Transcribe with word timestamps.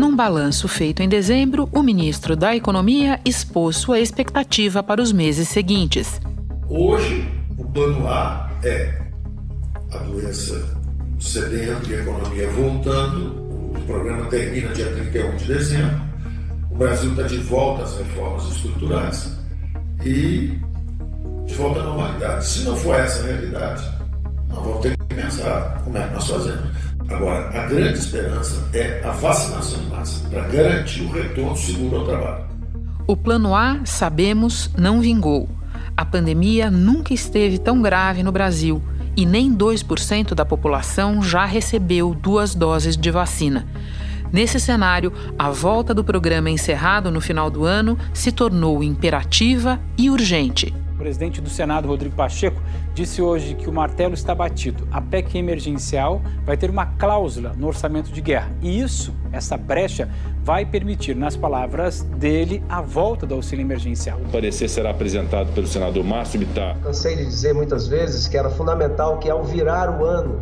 Num 0.00 0.16
balanço 0.16 0.66
feito 0.66 1.02
em 1.02 1.08
dezembro, 1.10 1.68
o 1.70 1.82
ministro 1.82 2.34
da 2.34 2.56
Economia 2.56 3.20
expôs 3.22 3.76
sua 3.76 4.00
expectativa 4.00 4.82
para 4.82 5.02
os 5.02 5.12
meses 5.12 5.46
seguintes. 5.46 6.18
Hoje, 6.70 7.30
o 7.58 7.66
plano 7.66 8.08
A 8.08 8.50
é 8.64 8.98
a 9.92 9.98
doença 9.98 10.74
cedendo 11.18 11.86
e 11.90 11.96
a 11.96 12.00
economia 12.00 12.48
voltando. 12.48 13.74
O 13.76 13.80
programa 13.86 14.24
termina 14.30 14.72
dia 14.72 14.90
31 14.90 15.36
de 15.36 15.44
dezembro. 15.44 16.00
O 16.70 16.76
Brasil 16.76 17.10
está 17.10 17.24
de 17.24 17.36
volta 17.36 17.82
às 17.82 17.98
reformas 17.98 18.46
estruturais 18.56 19.38
e 20.02 20.58
de 21.44 21.54
volta 21.56 21.80
à 21.80 21.82
normalidade. 21.82 22.46
Se 22.46 22.64
não 22.64 22.74
for 22.74 22.94
essa 22.94 23.22
a 23.22 23.26
realidade, 23.26 23.86
nós 24.48 24.64
vamos 24.64 24.80
ter 24.80 24.96
que 24.96 25.14
pensar 25.14 25.82
como 25.84 25.98
é 25.98 26.08
que 26.08 26.14
nós 26.14 26.26
fazemos. 26.26 26.89
Agora, 27.10 27.48
a 27.48 27.66
grande 27.66 27.98
esperança 27.98 28.68
é 28.72 29.02
a 29.04 29.10
vacinação 29.10 29.82
em 29.82 29.86
massa 29.88 30.28
para 30.28 30.42
garantir 30.42 31.02
o 31.02 31.10
retorno 31.10 31.56
seguro 31.56 31.96
ao 31.96 32.04
trabalho. 32.06 32.44
O 33.06 33.16
plano 33.16 33.54
A, 33.54 33.80
sabemos, 33.84 34.70
não 34.78 35.00
vingou. 35.00 35.48
A 35.96 36.04
pandemia 36.04 36.70
nunca 36.70 37.12
esteve 37.12 37.58
tão 37.58 37.82
grave 37.82 38.22
no 38.22 38.30
Brasil 38.30 38.80
e 39.16 39.26
nem 39.26 39.52
2% 39.52 40.34
da 40.34 40.44
população 40.44 41.20
já 41.20 41.44
recebeu 41.44 42.14
duas 42.14 42.54
doses 42.54 42.96
de 42.96 43.10
vacina. 43.10 43.66
Nesse 44.32 44.60
cenário, 44.60 45.12
a 45.36 45.50
volta 45.50 45.92
do 45.92 46.04
programa 46.04 46.48
encerrado 46.48 47.10
no 47.10 47.20
final 47.20 47.50
do 47.50 47.64
ano 47.64 47.98
se 48.14 48.30
tornou 48.30 48.82
imperativa 48.82 49.80
e 49.98 50.08
urgente. 50.08 50.72
Presidente 51.00 51.40
do 51.40 51.48
Senado, 51.48 51.88
Rodrigo 51.88 52.14
Pacheco, 52.14 52.60
disse 52.92 53.22
hoje 53.22 53.54
que 53.54 53.70
o 53.70 53.72
martelo 53.72 54.12
está 54.12 54.34
batido. 54.34 54.86
A 54.92 55.00
PEC 55.00 55.38
emergencial 55.38 56.20
vai 56.44 56.58
ter 56.58 56.68
uma 56.68 56.84
cláusula 56.84 57.54
no 57.56 57.68
orçamento 57.68 58.12
de 58.12 58.20
guerra. 58.20 58.52
E 58.60 58.82
isso, 58.82 59.14
essa 59.32 59.56
brecha, 59.56 60.10
vai 60.44 60.66
permitir, 60.66 61.16
nas 61.16 61.36
palavras 61.36 62.02
dele, 62.02 62.62
a 62.68 62.82
volta 62.82 63.26
do 63.26 63.34
auxílio 63.34 63.64
emergencial. 63.64 64.18
O 64.20 64.30
parecer 64.30 64.68
será 64.68 64.90
apresentado 64.90 65.50
pelo 65.54 65.66
senador 65.66 66.04
Márcio 66.04 66.38
Bittar. 66.38 66.76
Cansei 66.82 67.16
de 67.16 67.24
dizer 67.24 67.54
muitas 67.54 67.88
vezes 67.88 68.28
que 68.28 68.36
era 68.36 68.50
fundamental 68.50 69.18
que, 69.18 69.30
ao 69.30 69.42
virar 69.42 69.98
o 69.98 70.04
ano, 70.04 70.38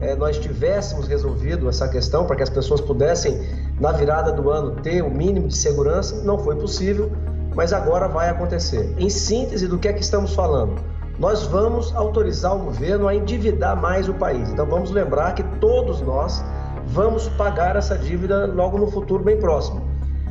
é, 0.00 0.16
nós 0.16 0.36
tivéssemos 0.36 1.06
resolvido 1.06 1.68
essa 1.68 1.88
questão 1.88 2.26
para 2.26 2.34
que 2.34 2.42
as 2.42 2.50
pessoas 2.50 2.80
pudessem, 2.80 3.40
na 3.80 3.92
virada 3.92 4.32
do 4.32 4.50
ano, 4.50 4.72
ter 4.82 5.00
o 5.00 5.10
mínimo 5.10 5.46
de 5.46 5.56
segurança. 5.56 6.24
Não 6.24 6.40
foi 6.40 6.56
possível 6.56 7.12
mas 7.54 7.72
agora 7.72 8.08
vai 8.08 8.28
acontecer. 8.28 8.94
Em 8.98 9.08
síntese 9.08 9.68
do 9.68 9.78
que 9.78 9.88
é 9.88 9.92
que 9.92 10.02
estamos 10.02 10.34
falando? 10.34 10.80
Nós 11.18 11.44
vamos 11.46 11.94
autorizar 11.94 12.56
o 12.56 12.58
governo 12.58 13.06
a 13.06 13.14
endividar 13.14 13.76
mais 13.76 14.08
o 14.08 14.14
país. 14.14 14.50
Então 14.50 14.66
vamos 14.66 14.90
lembrar 14.90 15.34
que 15.34 15.42
todos 15.60 16.00
nós 16.00 16.42
vamos 16.86 17.28
pagar 17.30 17.76
essa 17.76 17.96
dívida 17.96 18.46
logo 18.46 18.78
no 18.78 18.90
futuro 18.90 19.22
bem 19.22 19.38
próximo. 19.38 19.82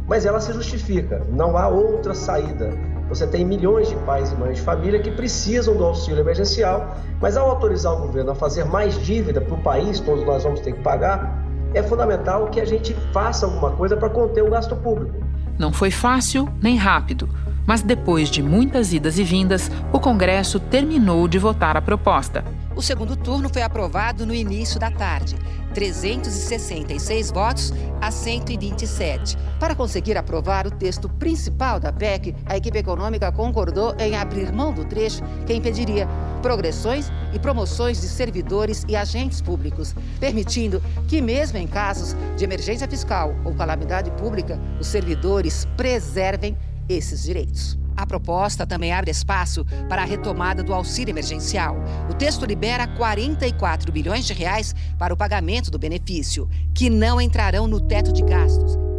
Mas 0.07 0.25
ela 0.25 0.39
se 0.39 0.51
justifica, 0.51 1.21
não 1.29 1.57
há 1.57 1.67
outra 1.67 2.13
saída. 2.13 2.71
Você 3.07 3.27
tem 3.27 3.45
milhões 3.45 3.89
de 3.89 3.95
pais 3.97 4.31
e 4.31 4.35
mães 4.35 4.57
de 4.57 4.61
família 4.61 4.99
que 4.99 5.11
precisam 5.11 5.75
do 5.75 5.83
auxílio 5.83 6.21
emergencial, 6.21 6.95
mas 7.19 7.37
ao 7.37 7.49
autorizar 7.49 7.93
o 7.93 8.07
governo 8.07 8.31
a 8.31 8.35
fazer 8.35 8.65
mais 8.65 8.97
dívida 9.01 9.41
para 9.41 9.53
o 9.53 9.61
país, 9.61 9.99
todos 9.99 10.25
nós 10.25 10.43
vamos 10.43 10.61
ter 10.61 10.73
que 10.73 10.81
pagar, 10.81 11.45
é 11.73 11.83
fundamental 11.83 12.47
que 12.47 12.59
a 12.59 12.65
gente 12.65 12.93
faça 13.13 13.45
alguma 13.45 13.71
coisa 13.71 13.95
para 13.95 14.09
conter 14.09 14.43
o 14.43 14.49
gasto 14.49 14.75
público. 14.75 15.30
Não 15.57 15.71
foi 15.71 15.91
fácil 15.91 16.49
nem 16.61 16.75
rápido, 16.75 17.29
mas 17.65 17.81
depois 17.81 18.29
de 18.29 18.41
muitas 18.41 18.93
idas 18.93 19.17
e 19.17 19.23
vindas, 19.23 19.71
o 19.93 19.99
Congresso 19.99 20.59
terminou 20.59 21.27
de 21.27 21.37
votar 21.37 21.77
a 21.77 21.81
proposta. 21.81 22.43
O 22.75 22.81
segundo 22.81 23.15
turno 23.15 23.49
foi 23.49 23.61
aprovado 23.61 24.25
no 24.25 24.33
início 24.33 24.79
da 24.79 24.89
tarde. 24.89 25.35
366 25.73 27.31
votos 27.31 27.73
a 28.01 28.11
127. 28.11 29.37
Para 29.59 29.75
conseguir 29.75 30.17
aprovar 30.17 30.67
o 30.67 30.71
texto 30.71 31.07
principal 31.07 31.79
da 31.79 31.91
PEC, 31.91 32.35
a 32.45 32.57
equipe 32.57 32.77
econômica 32.77 33.31
concordou 33.31 33.95
em 33.99 34.15
abrir 34.15 34.51
mão 34.51 34.73
do 34.73 34.85
trecho 34.85 35.21
que 35.45 35.53
impediria 35.53 36.07
progressões 36.41 37.11
e 37.33 37.39
promoções 37.39 38.01
de 38.01 38.07
servidores 38.07 38.85
e 38.87 38.95
agentes 38.95 39.41
públicos, 39.41 39.95
permitindo 40.19 40.81
que, 41.07 41.21
mesmo 41.21 41.57
em 41.57 41.67
casos 41.67 42.15
de 42.37 42.43
emergência 42.43 42.87
fiscal 42.87 43.35
ou 43.43 43.53
calamidade 43.53 44.11
pública, 44.11 44.59
os 44.79 44.87
servidores 44.87 45.67
preservem 45.75 46.57
esses 46.87 47.23
direitos. 47.23 47.77
A 47.95 48.05
proposta 48.05 48.65
também 48.65 48.91
abre 48.91 49.11
espaço 49.11 49.65
para 49.87 50.01
a 50.01 50.05
retomada 50.05 50.63
do 50.63 50.73
auxílio 50.73 51.11
emergencial. 51.11 51.75
O 52.09 52.13
texto 52.13 52.45
libera 52.45 52.87
44 52.87 53.91
bilhões 53.91 54.25
de 54.25 54.33
reais 54.33 54.73
para 54.97 55.13
o 55.13 55.17
pagamento 55.17 55.69
do 55.69 55.77
benefício, 55.77 56.49
que 56.73 56.89
não 56.89 57.19
entrarão 57.19 57.67
no 57.67 57.79
teto 57.79 58.11
de 58.11 58.23
gastos. 58.23 58.90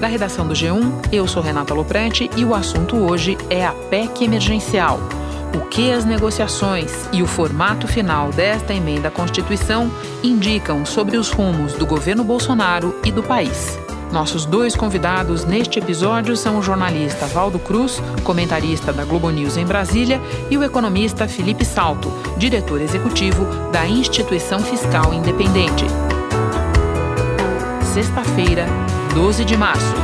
Da 0.00 0.06
redação 0.06 0.46
do 0.46 0.52
G1, 0.52 1.08
eu 1.10 1.26
sou 1.26 1.42
Renata 1.42 1.72
Loprete 1.72 2.28
e 2.36 2.44
o 2.44 2.54
assunto 2.54 2.96
hoje 2.96 3.36
é 3.48 3.64
a 3.64 3.72
PEC 3.72 4.24
emergencial. 4.24 5.00
O 5.54 5.60
que 5.68 5.90
as 5.90 6.04
negociações 6.04 6.92
e 7.12 7.22
o 7.22 7.26
formato 7.26 7.88
final 7.88 8.30
desta 8.30 8.74
emenda 8.74 9.08
à 9.08 9.10
Constituição 9.10 9.90
indicam 10.22 10.84
sobre 10.84 11.16
os 11.16 11.30
rumos 11.30 11.72
do 11.72 11.86
governo 11.86 12.22
Bolsonaro 12.22 12.94
e 13.04 13.10
do 13.10 13.22
país. 13.22 13.78
Nossos 14.12 14.44
dois 14.44 14.76
convidados 14.76 15.46
neste 15.46 15.78
episódio 15.78 16.36
são 16.36 16.58
o 16.58 16.62
jornalista 16.62 17.26
Valdo 17.26 17.58
Cruz, 17.58 18.00
comentarista 18.22 18.92
da 18.92 19.04
Globo 19.04 19.30
News 19.30 19.56
em 19.56 19.64
Brasília, 19.64 20.20
e 20.50 20.58
o 20.58 20.62
economista 20.62 21.26
Felipe 21.26 21.64
Salto, 21.64 22.12
diretor 22.36 22.82
executivo 22.82 23.46
da 23.72 23.86
Instituição 23.86 24.60
Fiscal 24.60 25.12
Independente. 25.14 25.86
Sexta-feira, 27.94 28.66
12 29.16 29.46
de 29.46 29.56
março. 29.56 29.94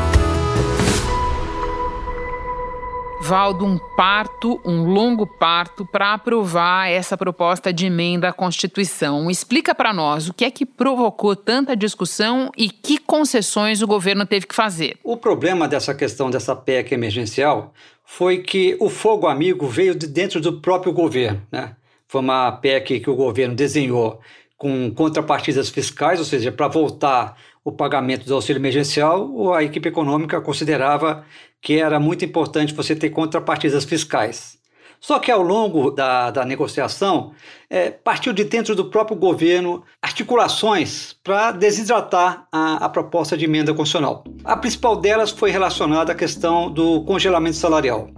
Valdo, 3.20 3.66
um 3.66 3.76
parto, 3.94 4.58
um 4.64 4.84
longo 4.84 5.26
parto 5.26 5.84
para 5.84 6.14
aprovar 6.14 6.90
essa 6.90 7.14
proposta 7.14 7.70
de 7.74 7.84
emenda 7.84 8.30
à 8.30 8.32
Constituição. 8.32 9.30
Explica 9.30 9.74
para 9.74 9.92
nós 9.92 10.30
o 10.30 10.32
que 10.32 10.46
é 10.46 10.50
que 10.50 10.64
provocou 10.64 11.36
tanta 11.36 11.76
discussão 11.76 12.50
e 12.56 12.70
que 12.70 12.96
concessões 12.96 13.82
o 13.82 13.86
governo 13.86 14.24
teve 14.24 14.46
que 14.46 14.54
fazer. 14.54 14.96
O 15.04 15.18
problema 15.18 15.68
dessa 15.68 15.94
questão 15.94 16.30
dessa 16.30 16.56
PEC 16.56 16.94
emergencial 16.94 17.74
foi 18.06 18.38
que 18.38 18.78
o 18.80 18.88
fogo 18.88 19.26
amigo 19.26 19.66
veio 19.66 19.94
de 19.94 20.06
dentro 20.06 20.40
do 20.40 20.58
próprio 20.58 20.90
governo. 20.90 21.42
Né? 21.52 21.76
Foi 22.08 22.22
uma 22.22 22.50
PEC 22.50 23.00
que 23.00 23.10
o 23.10 23.14
governo 23.14 23.54
desenhou 23.54 24.22
com 24.56 24.90
contrapartidas 24.94 25.68
fiscais, 25.68 26.20
ou 26.20 26.24
seja, 26.24 26.52
para 26.52 26.68
voltar 26.68 27.36
o 27.64 27.70
pagamento 27.70 28.26
do 28.26 28.34
auxílio 28.34 28.60
emergencial, 28.60 29.54
a 29.54 29.62
equipe 29.62 29.88
econômica 29.88 30.40
considerava 30.40 31.24
que 31.60 31.78
era 31.78 32.00
muito 32.00 32.24
importante 32.24 32.74
você 32.74 32.96
ter 32.96 33.10
contrapartidas 33.10 33.84
fiscais. 33.84 34.60
Só 35.02 35.18
que 35.18 35.32
ao 35.32 35.42
longo 35.42 35.90
da, 35.90 36.30
da 36.30 36.44
negociação, 36.44 37.32
é, 37.68 37.90
partiu 37.90 38.32
de 38.32 38.44
dentro 38.44 38.76
do 38.76 38.84
próprio 38.84 39.16
governo 39.16 39.82
articulações 40.00 41.16
para 41.24 41.50
desidratar 41.50 42.46
a, 42.52 42.84
a, 42.84 42.88
proposta 42.88 43.36
de 43.36 43.44
emenda 43.44 43.74
constitucional. 43.74 44.22
A 44.44 44.56
principal 44.56 44.94
delas 44.94 45.32
foi 45.32 45.50
relacionada 45.50 46.12
à 46.12 46.14
questão 46.14 46.70
do 46.70 47.02
congelamento 47.04 47.56
salarial. 47.56 48.10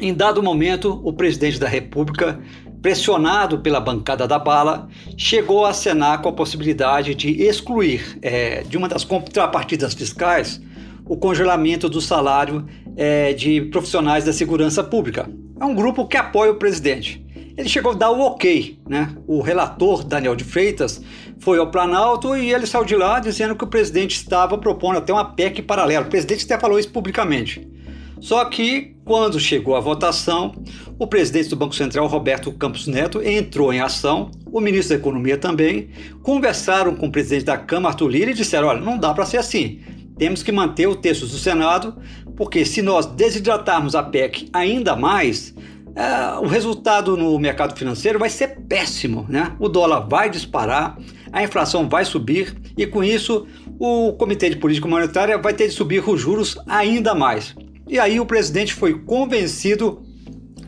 Em 0.00 0.14
dado 0.14 0.40
momento, 0.42 1.00
o 1.04 1.12
presidente 1.12 1.58
da 1.58 1.68
República 1.68 2.40
pressionado 2.82 3.60
pela 3.60 3.80
bancada 3.80 4.26
da 4.26 4.38
bala, 4.38 4.88
chegou 5.16 5.64
a 5.64 5.70
acenar 5.70 6.20
com 6.20 6.28
a 6.28 6.32
possibilidade 6.32 7.14
de 7.14 7.30
excluir 7.42 8.18
é, 8.20 8.62
de 8.64 8.76
uma 8.76 8.88
das 8.88 9.04
contrapartidas 9.04 9.94
fiscais 9.94 10.60
o 11.06 11.16
congelamento 11.16 11.88
do 11.88 12.00
salário 12.00 12.66
é, 12.96 13.32
de 13.32 13.60
profissionais 13.62 14.24
da 14.24 14.32
segurança 14.32 14.82
pública. 14.82 15.28
É 15.60 15.64
um 15.64 15.74
grupo 15.74 16.06
que 16.06 16.16
apoia 16.16 16.52
o 16.52 16.56
presidente. 16.56 17.24
Ele 17.56 17.68
chegou 17.68 17.92
a 17.92 17.94
dar 17.94 18.10
o 18.10 18.20
ok, 18.20 18.78
né? 18.88 19.14
O 19.26 19.42
relator 19.42 20.02
Daniel 20.02 20.34
de 20.34 20.42
Freitas 20.42 21.02
foi 21.38 21.58
ao 21.58 21.70
Planalto 21.70 22.34
e 22.34 22.52
ele 22.52 22.66
saiu 22.66 22.84
de 22.84 22.96
lá 22.96 23.20
dizendo 23.20 23.54
que 23.54 23.64
o 23.64 23.66
presidente 23.66 24.16
estava 24.16 24.56
propondo 24.56 24.98
até 24.98 25.12
uma 25.12 25.24
PEC 25.24 25.60
paralela. 25.62 26.06
O 26.06 26.08
presidente 26.08 26.44
até 26.44 26.58
falou 26.58 26.78
isso 26.78 26.90
publicamente. 26.90 27.68
Só 28.22 28.44
que, 28.44 28.94
quando 29.04 29.40
chegou 29.40 29.74
a 29.74 29.80
votação, 29.80 30.54
o 30.96 31.08
presidente 31.08 31.48
do 31.48 31.56
Banco 31.56 31.74
Central, 31.74 32.06
Roberto 32.06 32.52
Campos 32.52 32.86
Neto, 32.86 33.20
entrou 33.20 33.72
em 33.72 33.80
ação, 33.80 34.30
o 34.46 34.60
ministro 34.60 34.94
da 34.94 35.00
Economia 35.00 35.36
também, 35.36 35.88
conversaram 36.22 36.94
com 36.94 37.08
o 37.08 37.10
presidente 37.10 37.46
da 37.46 37.58
Câmara, 37.58 37.92
Arthur 37.92 38.08
Lira, 38.08 38.30
e 38.30 38.34
disseram: 38.34 38.68
olha, 38.68 38.80
não 38.80 38.96
dá 38.96 39.12
para 39.12 39.26
ser 39.26 39.38
assim. 39.38 39.80
Temos 40.16 40.40
que 40.40 40.52
manter 40.52 40.86
o 40.86 40.94
texto 40.94 41.26
do 41.26 41.36
Senado, 41.36 41.96
porque 42.36 42.64
se 42.64 42.80
nós 42.80 43.06
desidratarmos 43.06 43.96
a 43.96 44.04
PEC 44.04 44.48
ainda 44.52 44.94
mais, 44.94 45.52
é, 45.96 46.38
o 46.38 46.46
resultado 46.46 47.16
no 47.16 47.36
mercado 47.40 47.76
financeiro 47.76 48.20
vai 48.20 48.30
ser 48.30 48.60
péssimo, 48.68 49.26
né? 49.28 49.56
O 49.58 49.68
dólar 49.68 50.06
vai 50.08 50.30
disparar, 50.30 50.96
a 51.32 51.42
inflação 51.42 51.88
vai 51.88 52.04
subir 52.04 52.54
e 52.78 52.86
com 52.86 53.02
isso 53.02 53.48
o 53.80 54.12
Comitê 54.12 54.48
de 54.48 54.56
Política 54.56 54.86
Monetária 54.86 55.36
vai 55.38 55.54
ter 55.54 55.66
de 55.66 55.74
subir 55.74 56.08
os 56.08 56.20
juros 56.20 56.56
ainda 56.68 57.16
mais. 57.16 57.52
E 57.92 57.98
aí 57.98 58.18
o 58.18 58.24
presidente 58.24 58.72
foi 58.72 58.98
convencido 58.98 60.02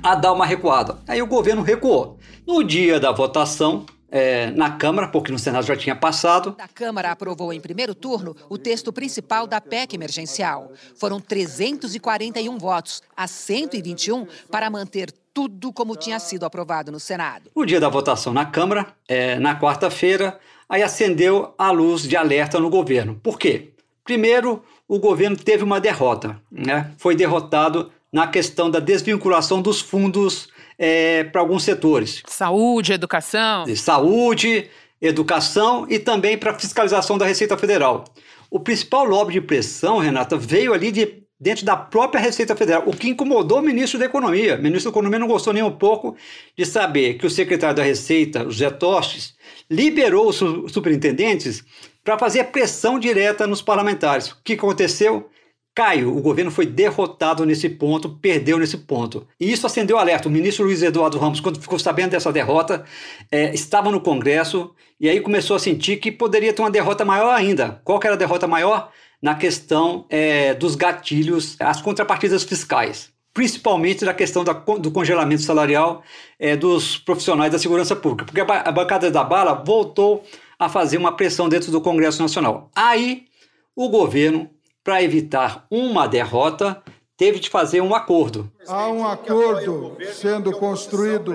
a 0.03 0.15
dar 0.15 0.31
uma 0.35 0.45
recuada. 0.45 0.99
Aí 1.09 1.23
o 1.23 1.27
governo 1.27 1.63
recuou. 1.63 2.19
No 2.47 2.63
dia 2.63 3.01
da 3.01 3.13
votação, 3.13 3.87
é, 4.11 4.51
na 4.51 4.73
Câmara, 4.73 5.09
porque 5.09 5.33
no 5.33 5.39
Senado 5.39 5.65
já 5.65 5.75
tinha 5.75 5.97
passado. 5.97 6.55
A 6.59 6.69
Câmara 6.69 7.11
aprovou 7.11 7.51
em 7.51 7.63
primeiro 7.63 7.95
turno 7.95 8.37
o 8.51 8.59
texto 8.59 8.93
principal 8.93 9.47
da 9.47 9.59
PEC 9.59 9.95
emergencial. 9.95 10.71
Foram 10.97 11.19
341 11.19 12.59
votos 12.59 13.03
a 13.17 13.27
121 13.27 14.27
para 14.51 14.69
manter 14.69 15.11
tudo 15.33 15.73
como 15.73 15.97
tinha 15.97 16.19
sido 16.19 16.45
aprovado 16.45 16.93
no 16.93 17.01
Senado. 17.01 17.51
O 17.55 17.65
dia 17.65 17.81
da 17.81 17.89
votação 17.89 18.35
na 18.35 18.45
Câmara, 18.45 18.89
é, 19.09 19.39
na 19.39 19.59
quarta-feira, 19.59 20.39
aí 20.69 20.83
acendeu 20.83 21.55
a 21.57 21.71
luz 21.71 22.03
de 22.03 22.19
alerta 22.19 22.61
no 22.61 22.69
governo. 22.69 23.19
Por 23.23 23.39
quê? 23.39 23.71
Primeiro, 24.05 24.63
o 24.89 24.99
governo 24.99 25.37
teve 25.37 25.65
uma 25.65 25.81
derrota, 25.81 26.41
né? 26.51 26.91
Foi 26.99 27.15
derrotado 27.15 27.91
na 28.13 28.27
questão 28.27 28.71
da 28.71 28.79
desvinculação 28.79 29.61
dos 29.61 29.81
fundos 29.81 30.49
é, 30.79 31.25
para 31.25 31.41
alguns 31.41 31.65
setores. 31.65 32.23
Saúde, 32.27 32.93
educação. 32.93 33.65
Saúde, 33.75 34.69
educação 35.01 35.87
e 35.89 35.99
também 35.99 36.39
para 36.39 36.59
fiscalização 36.59 37.19
da 37.19 37.27
Receita 37.27 37.57
Federal. 37.57 38.05
O 38.51 38.61
principal 38.61 39.05
lobby 39.05 39.33
de 39.33 39.41
pressão, 39.41 39.99
Renata, 39.99 40.37
veio 40.37 40.73
ali 40.73 40.93
de 40.93 41.25
dentro 41.41 41.65
da 41.65 41.77
própria 41.77 42.21
Receita 42.21 42.55
Federal, 42.57 42.85
o 42.87 42.97
que 42.97 43.09
incomodou 43.09 43.59
o 43.59 43.63
ministro 43.63 43.99
da 43.99 44.07
Economia. 44.07 44.57
O 44.57 44.63
ministro 44.63 44.91
da 44.91 44.95
Economia 44.95 45.19
não 45.19 45.27
gostou 45.27 45.53
nem 45.53 45.63
um 45.63 45.71
pouco 45.71 46.17
de 46.57 46.65
saber 46.65 47.15
que 47.15 47.27
o 47.27 47.31
secretário 47.31 47.77
da 47.77 47.83
Receita, 47.83 48.45
José 48.45 48.71
Tostes, 48.71 49.35
liberou 49.71 50.29
os 50.29 50.37
superintendentes 50.73 51.65
para 52.05 52.19
fazer 52.19 52.45
pressão 52.45 52.99
direta 52.99 53.47
nos 53.47 53.63
parlamentares. 53.63 54.31
O 54.31 54.37
que 54.45 54.53
aconteceu? 54.53 55.31
Caio, 55.75 56.17
o 56.17 56.21
governo 56.21 56.53
foi 56.53 56.67
derrotado 56.67 57.45
nesse 57.45 57.69
ponto, 57.69 58.09
perdeu 58.09 58.59
nesse 58.59 58.77
ponto. 58.77 59.27
E 59.41 59.51
isso 59.51 59.67
acendeu 59.67 59.99
alerta. 59.99 60.29
O 60.29 60.31
ministro 60.31 60.65
Luiz 60.65 60.83
Eduardo 60.83 61.19
Ramos, 61.19 61.41
quando 61.41 61.61
ficou 61.61 61.79
sabendo 61.81 62.11
dessa 62.11 62.31
derrota, 62.31 62.85
é, 63.33 63.53
estava 63.53 63.91
no 63.91 64.01
Congresso 64.01 64.73
e 65.01 65.09
aí 65.09 65.21
começou 65.21 65.57
a 65.57 65.59
sentir 65.59 65.97
que 65.97 66.13
poderia 66.13 66.53
ter 66.53 66.63
uma 66.63 66.71
derrota 66.71 67.05
maior 67.05 67.35
ainda. 67.35 67.81
Qual 67.83 67.99
que 67.99 68.07
era 68.07 68.15
a 68.15 68.19
derrota 68.19 68.47
maior? 68.47 68.93
Na 69.21 69.35
questão 69.35 70.07
é, 70.09 70.55
dos 70.55 70.77
gatilhos, 70.77 71.57
as 71.59 71.83
contrapartidas 71.83 72.45
fiscais 72.45 73.13
principalmente 73.35 74.05
na 74.05 74.15
questão 74.15 74.45
da, 74.45 74.53
do 74.53 74.93
congelamento 74.93 75.43
salarial 75.43 76.05
é, 76.39 76.55
dos 76.55 76.97
profissionais 76.97 77.51
da 77.51 77.59
segurança 77.59 77.97
pública, 77.97 78.25
porque 78.25 78.41
a, 78.41 78.61
a 78.61 78.71
bancada 78.71 79.11
da 79.11 79.25
bala 79.25 79.55
voltou 79.55 80.23
a 80.65 80.69
fazer 80.69 80.97
uma 80.97 81.17
pressão 81.17 81.49
dentro 81.49 81.71
do 81.71 81.81
Congresso 81.81 82.21
Nacional. 82.21 82.71
Aí 82.75 83.27
o 83.75 83.89
governo 83.89 84.51
para 84.85 85.03
evitar 85.03 85.67
uma 85.71 86.07
derrota, 86.07 86.83
teve 87.17 87.41
de 87.41 87.49
fazer 87.49 87.81
um 87.81 87.95
acordo. 87.95 88.53
Há 88.69 88.89
um 88.89 89.09
acordo 89.09 89.97
sendo 90.13 90.53
construído 90.53 91.35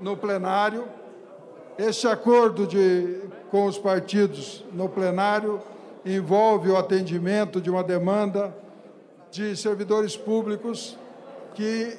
no 0.00 0.16
plenário. 0.16 0.84
Este 1.78 2.08
acordo 2.08 2.66
de, 2.66 3.20
com 3.52 3.66
os 3.66 3.78
partidos 3.78 4.64
no 4.72 4.88
plenário 4.88 5.60
envolve 6.04 6.70
o 6.70 6.76
atendimento 6.76 7.60
de 7.60 7.70
uma 7.70 7.84
demanda 7.84 8.56
de 9.30 9.56
servidores 9.56 10.16
públicos 10.16 10.98
que, 11.54 11.96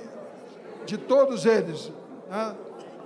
de 0.86 0.98
todos 0.98 1.46
eles, 1.46 1.90
né, 2.30 2.56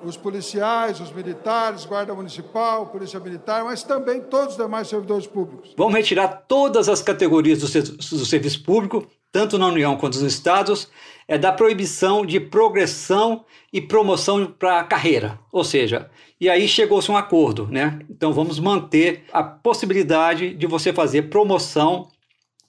os 0.04 0.18
policiais, 0.18 1.00
os 1.00 1.12
militares, 1.12 1.86
guarda 1.86 2.14
municipal, 2.14 2.88
polícia 2.88 3.20
militar, 3.20 3.64
mas 3.64 3.84
também 3.84 4.22
todos 4.22 4.56
os 4.56 4.58
demais 4.58 4.88
servidores 4.88 5.28
públicos. 5.28 5.74
Vamos 5.78 5.94
retirar 5.94 6.28
todas 6.48 6.90
as 6.90 7.02
categorias 7.02 7.60
do, 7.60 8.18
do 8.18 8.26
serviço 8.26 8.64
público, 8.64 9.08
tanto 9.32 9.58
na 9.58 9.68
União 9.68 9.98
quanto 9.98 10.20
nos 10.20 10.34
estados, 10.34 10.90
é 11.28 11.38
da 11.38 11.52
proibição 11.52 12.26
de 12.26 12.40
progressão 12.40 13.46
e 13.72 13.82
promoção 13.82 14.46
para 14.46 14.80
a 14.80 14.84
carreira. 14.84 15.40
Ou 15.52 15.64
seja, 15.64 16.10
e 16.40 16.50
aí 16.50 16.68
chegou-se 16.68 17.10
um 17.10 17.18
acordo, 17.18 17.68
né? 17.68 18.00
Então 18.10 18.34
vamos 18.34 18.60
manter 18.60 19.24
a 19.32 19.42
possibilidade 19.42 20.54
de 20.54 20.68
você 20.68 20.92
fazer 20.92 21.24
promoção 21.24 22.10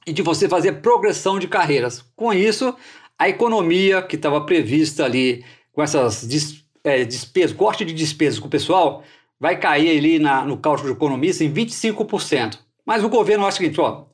e 0.06 0.12
de 0.12 0.22
você 0.22 0.48
fazer 0.48 0.80
progressão 0.80 1.38
de 1.38 1.48
carreiras. 1.48 2.04
Com 2.14 2.32
isso, 2.32 2.74
a 3.18 3.28
economia 3.28 4.02
que 4.02 4.16
estava 4.16 4.40
prevista 4.40 5.04
ali 5.04 5.44
com 5.72 5.82
essas 5.82 6.26
é, 6.84 7.08
corte 7.56 7.84
de 7.84 7.92
despesas 7.92 8.38
com 8.38 8.46
o 8.46 8.50
pessoal, 8.50 9.02
vai 9.40 9.58
cair 9.58 9.98
ali 9.98 10.18
na, 10.18 10.44
no 10.44 10.58
cálculo 10.58 10.88
de 10.88 10.94
economista 10.94 11.42
em 11.42 11.52
25%. 11.52 12.58
Mas 12.86 13.02
o 13.02 13.08
governo 13.08 13.46
acha 13.46 13.56
o 13.56 13.60
seguinte, 13.62 13.80
ó, 13.80 14.04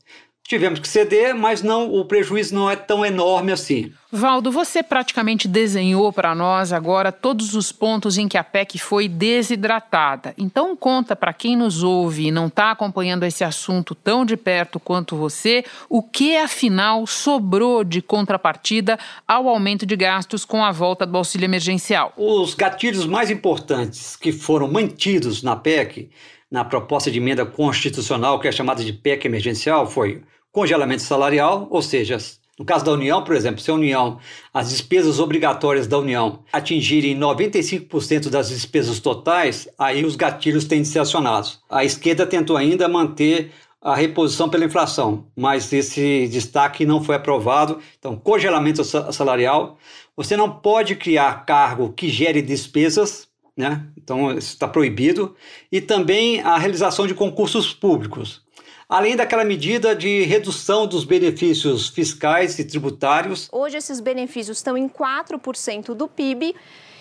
tivemos 0.51 0.81
que 0.81 0.89
ceder, 0.89 1.33
mas 1.33 1.63
não 1.63 1.95
o 1.95 2.05
prejuízo 2.05 2.57
não 2.57 2.69
é 2.69 2.75
tão 2.75 3.07
enorme 3.07 3.53
assim. 3.53 3.93
Valdo, 4.11 4.51
você 4.51 4.83
praticamente 4.83 5.47
desenhou 5.47 6.13
para 6.13 6.35
nós 6.35 6.73
agora 6.73 7.13
todos 7.13 7.55
os 7.55 7.71
pontos 7.71 8.19
em 8.19 8.27
que 8.27 8.37
a 8.37 8.43
PEC 8.43 8.77
foi 8.77 9.07
desidratada. 9.07 10.35
Então 10.37 10.75
conta 10.75 11.15
para 11.15 11.33
quem 11.33 11.57
nos 11.57 11.85
ouve 11.85 12.27
e 12.27 12.31
não 12.33 12.49
está 12.49 12.73
acompanhando 12.73 13.23
esse 13.23 13.45
assunto 13.45 13.95
tão 13.95 14.25
de 14.25 14.37
perto 14.37 14.81
quanto 14.81 15.15
você, 15.15 15.65
o 15.89 16.03
que 16.03 16.37
afinal 16.37 17.07
sobrou 17.07 17.85
de 17.85 18.03
contrapartida 18.03 18.99
ao 19.29 19.49
aumento 19.49 19.87
de 19.87 19.95
gastos 19.95 20.45
com 20.45 20.65
a 20.65 20.73
volta 20.73 21.07
do 21.07 21.17
auxílio 21.17 21.45
emergencial. 21.45 22.13
Os 22.17 22.55
gatilhos 22.55 23.07
mais 23.07 23.31
importantes 23.31 24.17
que 24.17 24.33
foram 24.33 24.67
mantidos 24.67 25.45
na 25.45 25.55
PEC, 25.55 26.11
na 26.51 26.65
proposta 26.65 27.09
de 27.09 27.19
emenda 27.19 27.47
constitucional 27.47 28.41
que 28.41 28.49
é 28.49 28.53
chamada 28.53 28.83
de 28.83 28.93
PEC 28.93 29.25
emergencial, 29.27 29.87
foi 29.87 30.25
congelamento 30.53 31.03
salarial, 31.03 31.67
ou 31.71 31.83
seja, 31.83 32.19
no 32.59 32.65
caso 32.65 32.85
da 32.85 32.93
União, 32.93 33.25
por 33.25 33.35
exemplo, 33.35 33.61
se 33.61 33.71
a 33.71 33.75
União, 33.75 34.19
as 34.53 34.69
despesas 34.69 35.19
obrigatórias 35.19 35.87
da 35.87 35.99
União 35.99 36.41
atingirem 36.53 37.19
95% 37.19 38.29
das 38.29 38.51
despesas 38.51 39.01
totais, 39.01 39.67
aí 39.79 40.05
os 40.05 40.15
gatilhos 40.15 40.67
têm 40.67 40.83
de 40.83 40.89
ser 40.89 40.99
acionados. 40.99 41.61
A 41.71 41.85
esquerda 41.85 42.27
tentou 42.27 42.59
ainda 42.59 42.87
manter 42.87 43.51
a 43.81 43.95
reposição 43.95 44.51
pela 44.51 44.67
inflação, 44.67 45.25
mas 45.35 45.73
esse 45.73 46.29
destaque 46.29 46.85
não 46.85 47.03
foi 47.03 47.17
aprovado. 47.17 47.79
Então, 47.99 48.15
congelamento 48.15 48.85
salarial. 48.85 49.79
Você 50.15 50.37
não 50.37 50.51
pode 50.51 50.97
criar 50.97 51.47
cargo 51.47 51.95
que 51.95 52.11
gere 52.11 52.43
despesas, 52.43 53.27
né? 53.57 53.87
Então, 53.97 54.33
isso 54.33 54.53
está 54.53 54.69
proibido. 54.69 55.35
E 55.73 55.81
também 55.81 56.43
a 56.43 56.59
realização 56.59 57.07
de 57.07 57.15
concursos 57.15 57.73
públicos 57.73 58.43
além 58.91 59.15
daquela 59.15 59.45
medida 59.45 59.95
de 59.95 60.23
redução 60.23 60.85
dos 60.85 61.05
benefícios 61.05 61.89
fiscais 61.89 62.59
e 62.59 62.65
tributários. 62.65 63.49
Hoje, 63.53 63.77
esses 63.77 64.01
benefícios 64.01 64.59
estão 64.59 64.77
em 64.77 64.89
4% 64.89 65.95
do 65.95 66.09
PIB. 66.09 66.57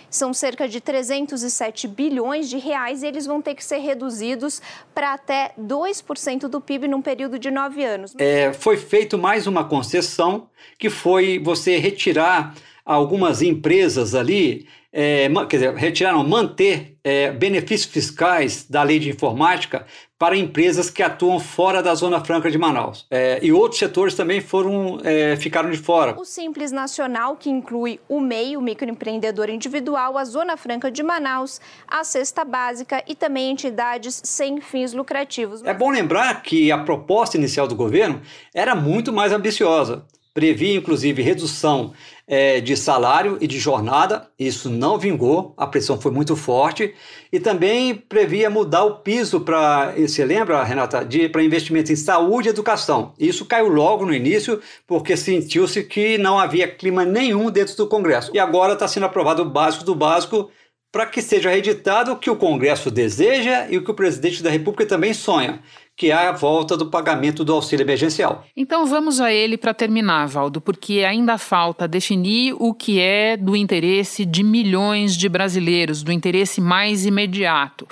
São 0.07 0.33
cerca 0.33 0.67
de 0.67 0.81
307 0.81 1.87
bilhões 1.87 2.49
de 2.49 2.57
reais 2.57 3.03
e 3.03 3.07
eles 3.07 3.25
vão 3.25 3.41
ter 3.41 3.53
que 3.53 3.63
ser 3.63 3.77
reduzidos 3.77 4.61
para 4.93 5.13
até 5.13 5.51
2% 5.59 6.47
do 6.47 6.61
PIB 6.61 6.87
num 6.87 7.01
período 7.01 7.37
de 7.37 7.51
nove 7.51 7.83
anos. 7.83 8.15
É, 8.17 8.51
foi 8.53 8.77
feito 8.77 9.17
mais 9.17 9.45
uma 9.45 9.63
concessão, 9.63 10.49
que 10.79 10.89
foi 10.89 11.37
você 11.37 11.77
retirar 11.77 12.55
algumas 12.89 13.43
empresas 13.43 14.15
ali 14.15 14.65
é, 14.91 15.29
quer 15.47 15.57
dizer, 15.57 15.75
retirar, 15.75 16.13
não, 16.13 16.27
manter 16.27 16.97
é, 17.03 17.31
benefícios 17.31 17.85
fiscais 17.85 18.65
da 18.67 18.81
lei 18.81 18.97
de 18.97 19.07
informática 19.07 19.85
para 20.17 20.35
empresas 20.35 20.89
que 20.89 21.03
atuam 21.03 21.39
fora 21.39 21.83
da 21.83 21.93
Zona 21.93 22.25
Franca 22.25 22.49
de 22.49 22.57
Manaus. 22.57 23.05
É, 23.11 23.39
e 23.43 23.51
outros 23.51 23.77
setores 23.77 24.15
também 24.15 24.41
foram, 24.41 24.99
é, 25.03 25.35
ficaram 25.35 25.69
de 25.69 25.77
fora. 25.77 26.19
O 26.19 26.25
Simples 26.25 26.71
Nacional, 26.71 27.37
que 27.37 27.51
inclui 27.51 27.99
o 28.09 28.19
MEI, 28.19 28.57
o 28.57 28.61
microempreendedor 28.61 29.49
individual, 29.51 30.17
a 30.17 30.25
Zona 30.25 30.57
Franca 30.57 30.89
de 30.89 31.03
Manaus, 31.03 31.61
a 31.87 32.03
Cesta 32.03 32.43
Básica 32.43 33.03
e 33.07 33.13
também 33.13 33.51
entidades 33.51 34.19
sem 34.25 34.59
fins 34.59 34.93
lucrativos. 34.93 35.63
É 35.63 35.73
bom 35.73 35.91
lembrar 35.91 36.41
que 36.41 36.71
a 36.71 36.79
proposta 36.79 37.37
inicial 37.37 37.67
do 37.67 37.75
governo 37.75 38.21
era 38.53 38.73
muito 38.73 39.13
mais 39.13 39.31
ambiciosa. 39.31 40.03
Previa, 40.33 40.77
inclusive, 40.77 41.21
redução 41.21 41.93
é, 42.29 42.61
de 42.61 42.77
salário 42.77 43.39
e 43.41 43.47
de 43.47 43.57
jornada, 43.57 44.27
isso 44.37 44.69
não 44.69 44.99
vingou, 44.99 45.51
a 45.57 45.65
pressão 45.65 45.99
foi 45.99 46.11
muito 46.11 46.35
forte, 46.35 46.93
e 47.33 47.39
também 47.39 47.95
previa 47.95 48.51
mudar 48.51 48.83
o 48.83 48.97
piso 48.97 49.41
para, 49.41 49.93
você 49.97 50.23
lembra, 50.23 50.63
Renata, 50.63 51.07
para 51.31 51.43
investimento 51.43 51.91
em 51.91 51.95
saúde 51.95 52.47
e 52.47 52.51
educação. 52.51 53.13
Isso 53.17 53.45
caiu 53.45 53.67
logo 53.67 54.05
no 54.05 54.13
início, 54.13 54.61
porque 54.85 55.17
sentiu-se 55.17 55.83
que 55.83 56.19
não 56.19 56.37
havia 56.37 56.67
clima 56.67 57.03
nenhum 57.03 57.49
dentro 57.49 57.75
do 57.75 57.87
Congresso. 57.87 58.29
E 58.31 58.37
agora 58.37 58.73
está 58.73 58.87
sendo 58.87 59.07
aprovado 59.07 59.41
o 59.41 59.49
básico 59.49 59.83
do 59.83 59.95
básico, 59.95 60.51
para 60.91 61.05
que 61.05 61.21
seja 61.21 61.49
reeditado 61.49 62.11
o 62.11 62.17
que 62.17 62.29
o 62.29 62.35
Congresso 62.35 62.89
deseja 62.89 63.67
e 63.69 63.77
o 63.77 63.83
que 63.83 63.91
o 63.91 63.95
presidente 63.95 64.41
da 64.41 64.49
República 64.49 64.85
também 64.85 65.13
sonha, 65.13 65.59
que 65.95 66.11
é 66.11 66.13
a 66.13 66.31
volta 66.31 66.75
do 66.75 66.89
pagamento 66.89 67.43
do 67.43 67.53
auxílio 67.53 67.83
emergencial. 67.83 68.45
Então 68.55 68.85
vamos 68.85 69.21
a 69.21 69.31
ele 69.31 69.57
para 69.57 69.73
terminar, 69.73 70.27
Valdo, 70.27 70.59
porque 70.59 71.03
ainda 71.03 71.37
falta 71.37 71.87
definir 71.87 72.55
o 72.57 72.73
que 72.73 72.99
é 72.99 73.37
do 73.37 73.55
interesse 73.55 74.25
de 74.25 74.41
milhões 74.43 75.15
de 75.15 75.29
brasileiros, 75.29 76.01
do 76.01 76.11
interesse 76.11 76.59
mais 76.59 77.05
imediato. 77.05 77.87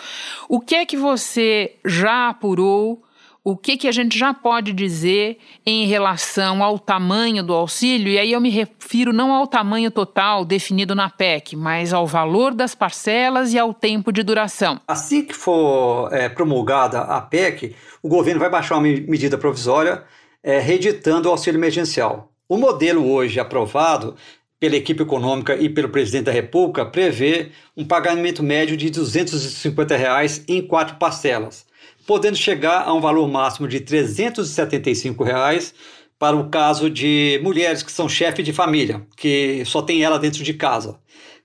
O 0.50 0.60
que 0.60 0.76
é 0.76 0.86
que 0.86 0.98
você 0.98 1.76
já 1.86 2.30
apurou? 2.30 3.04
O 3.50 3.56
que, 3.56 3.78
que 3.78 3.88
a 3.88 3.94
gente 3.94 4.20
já 4.20 4.34
pode 4.34 4.74
dizer 4.74 5.38
em 5.66 5.88
relação 5.88 6.62
ao 6.62 6.78
tamanho 6.78 7.42
do 7.42 7.54
auxílio, 7.54 8.12
e 8.12 8.20
aí 8.20 8.34
eu 8.34 8.42
me 8.42 8.50
refiro 8.50 9.14
não 9.14 9.32
ao 9.32 9.48
tamanho 9.48 9.90
total 9.90 10.44
definido 10.44 10.94
na 10.94 11.10
PEC, 11.10 11.56
mas 11.56 11.94
ao 11.94 12.06
valor 12.06 12.54
das 12.54 12.76
parcelas 12.76 13.54
e 13.54 13.58
ao 13.58 13.74
tempo 13.74 14.12
de 14.12 14.22
duração. 14.22 14.82
Assim 14.86 15.24
que 15.24 15.34
for 15.34 16.14
é, 16.14 16.28
promulgada 16.28 17.00
a 17.00 17.22
PEC, 17.22 17.74
o 18.04 18.10
governo 18.10 18.42
vai 18.42 18.50
baixar 18.50 18.76
uma 18.76 18.82
medida 18.82 19.38
provisória 19.38 20.04
é, 20.44 20.60
reeditando 20.60 21.30
o 21.30 21.32
auxílio 21.32 21.58
emergencial. 21.58 22.30
O 22.50 22.58
modelo 22.58 23.10
hoje 23.10 23.40
aprovado 23.40 24.18
pela 24.60 24.76
equipe 24.76 25.04
econômica 25.04 25.56
e 25.56 25.70
pelo 25.70 25.88
presidente 25.88 26.26
da 26.26 26.34
República 26.34 26.86
prevê 26.86 27.52
um 27.78 27.86
pagamento 27.86 28.44
médio 28.44 28.76
de 28.76 28.90
250 28.90 29.96
reais 29.96 30.44
em 30.50 30.62
quatro 30.62 30.98
parcelas 30.98 31.66
podendo 32.08 32.38
chegar 32.38 32.88
a 32.88 32.94
um 32.94 33.02
valor 33.02 33.28
máximo 33.28 33.68
de 33.68 33.82
375 33.82 35.24
reais 35.24 35.74
para 36.18 36.36
o 36.36 36.50
caso 36.50 36.90
de 36.90 37.40
mulheres 37.44 37.84
que 37.84 37.92
são 37.92 38.10
chefe 38.10 38.42
de 38.42 38.54
família, 38.54 39.06
que 39.16 39.64
só 39.66 39.82
tem 39.82 40.04
ela 40.04 40.18
dentro 40.18 40.44
de 40.44 40.54
casa. 40.54 40.98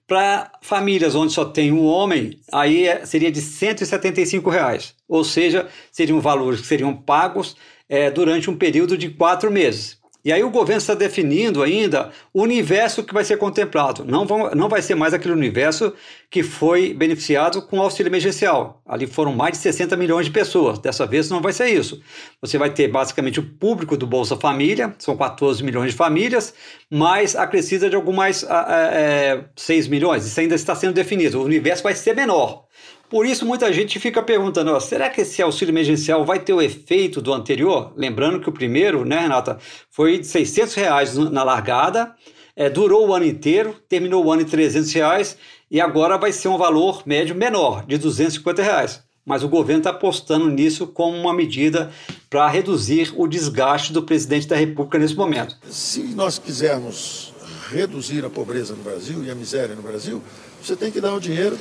Para 0.06 0.50
famílias 0.62 1.14
onde 1.14 1.32
só 1.32 1.44
tem 1.44 1.72
um 1.72 1.84
homem, 1.84 2.38
aí 2.50 2.86
é, 2.86 3.04
seria 3.04 3.30
de 3.30 3.40
175 3.40 4.48
reais, 4.48 4.94
ou 5.08 5.24
seja, 5.24 5.68
seriam 5.90 6.20
valores 6.20 6.60
que 6.60 6.66
seriam 6.66 6.94
pagos 6.94 7.56
é, 7.88 8.10
durante 8.10 8.48
um 8.48 8.56
período 8.56 8.96
de 8.96 9.10
quatro 9.10 9.50
meses. 9.50 10.01
E 10.24 10.32
aí 10.32 10.44
o 10.44 10.50
governo 10.50 10.78
está 10.78 10.94
definindo 10.94 11.62
ainda 11.62 12.10
o 12.32 12.42
universo 12.42 13.02
que 13.02 13.12
vai 13.12 13.24
ser 13.24 13.36
contemplado. 13.36 14.04
Não, 14.04 14.24
vão, 14.24 14.50
não 14.52 14.68
vai 14.68 14.80
ser 14.80 14.94
mais 14.94 15.12
aquele 15.12 15.34
universo 15.34 15.92
que 16.30 16.44
foi 16.44 16.94
beneficiado 16.94 17.60
com 17.62 17.78
o 17.78 17.82
auxílio 17.82 18.08
emergencial. 18.08 18.80
Ali 18.86 19.06
foram 19.08 19.34
mais 19.34 19.52
de 19.52 19.58
60 19.58 19.96
milhões 19.96 20.26
de 20.26 20.32
pessoas. 20.32 20.78
Dessa 20.78 21.06
vez 21.06 21.28
não 21.28 21.40
vai 21.40 21.52
ser 21.52 21.68
isso. 21.68 22.00
Você 22.40 22.56
vai 22.56 22.70
ter 22.70 22.86
basicamente 22.86 23.40
o 23.40 23.42
público 23.42 23.96
do 23.96 24.06
Bolsa 24.06 24.36
Família, 24.36 24.94
são 24.98 25.16
14 25.16 25.62
milhões 25.64 25.90
de 25.90 25.96
famílias, 25.96 26.54
mais 26.88 27.34
acrescida 27.34 27.90
de 27.90 27.96
algumas 27.96 28.44
é, 28.44 29.44
6 29.56 29.88
milhões. 29.88 30.24
Isso 30.24 30.38
ainda 30.38 30.54
está 30.54 30.74
sendo 30.74 30.94
definido. 30.94 31.40
O 31.40 31.44
universo 31.44 31.82
vai 31.82 31.94
ser 31.94 32.14
menor. 32.14 32.64
Por 33.12 33.26
isso, 33.26 33.44
muita 33.44 33.70
gente 33.70 34.00
fica 34.00 34.22
perguntando: 34.22 34.70
ó, 34.70 34.80
será 34.80 35.10
que 35.10 35.20
esse 35.20 35.42
auxílio 35.42 35.70
emergencial 35.70 36.24
vai 36.24 36.40
ter 36.40 36.54
o 36.54 36.62
efeito 36.62 37.20
do 37.20 37.34
anterior? 37.34 37.92
Lembrando 37.94 38.40
que 38.40 38.48
o 38.48 38.52
primeiro, 38.52 39.04
né, 39.04 39.18
Renata, 39.18 39.58
foi 39.90 40.20
de 40.20 40.26
600 40.26 40.72
reais 40.72 41.14
na 41.14 41.44
largada, 41.44 42.14
é, 42.56 42.70
durou 42.70 43.06
o 43.06 43.14
ano 43.14 43.26
inteiro, 43.26 43.76
terminou 43.86 44.24
o 44.24 44.32
ano 44.32 44.40
em 44.40 44.46
300 44.46 44.90
reais 44.94 45.36
e 45.70 45.78
agora 45.78 46.16
vai 46.16 46.32
ser 46.32 46.48
um 46.48 46.56
valor 46.56 47.02
médio 47.04 47.34
menor, 47.34 47.84
de 47.84 47.98
250 47.98 48.62
reais. 48.62 49.02
Mas 49.26 49.44
o 49.44 49.48
governo 49.48 49.80
está 49.80 49.90
apostando 49.90 50.48
nisso 50.48 50.86
como 50.86 51.14
uma 51.14 51.34
medida 51.34 51.92
para 52.30 52.48
reduzir 52.48 53.12
o 53.14 53.26
desgaste 53.26 53.92
do 53.92 54.02
presidente 54.02 54.48
da 54.48 54.56
República 54.56 54.98
nesse 54.98 55.16
momento. 55.16 55.58
Se 55.68 56.00
nós 56.14 56.38
quisermos 56.38 57.34
reduzir 57.70 58.24
a 58.24 58.30
pobreza 58.30 58.74
no 58.74 58.82
Brasil 58.82 59.22
e 59.22 59.30
a 59.30 59.34
miséria 59.34 59.74
no 59.74 59.82
Brasil, 59.82 60.22
você 60.62 60.74
tem 60.74 60.90
que 60.90 60.98
dar 60.98 61.12
o 61.12 61.20
dinheiro 61.20 61.58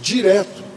direto 0.00 0.73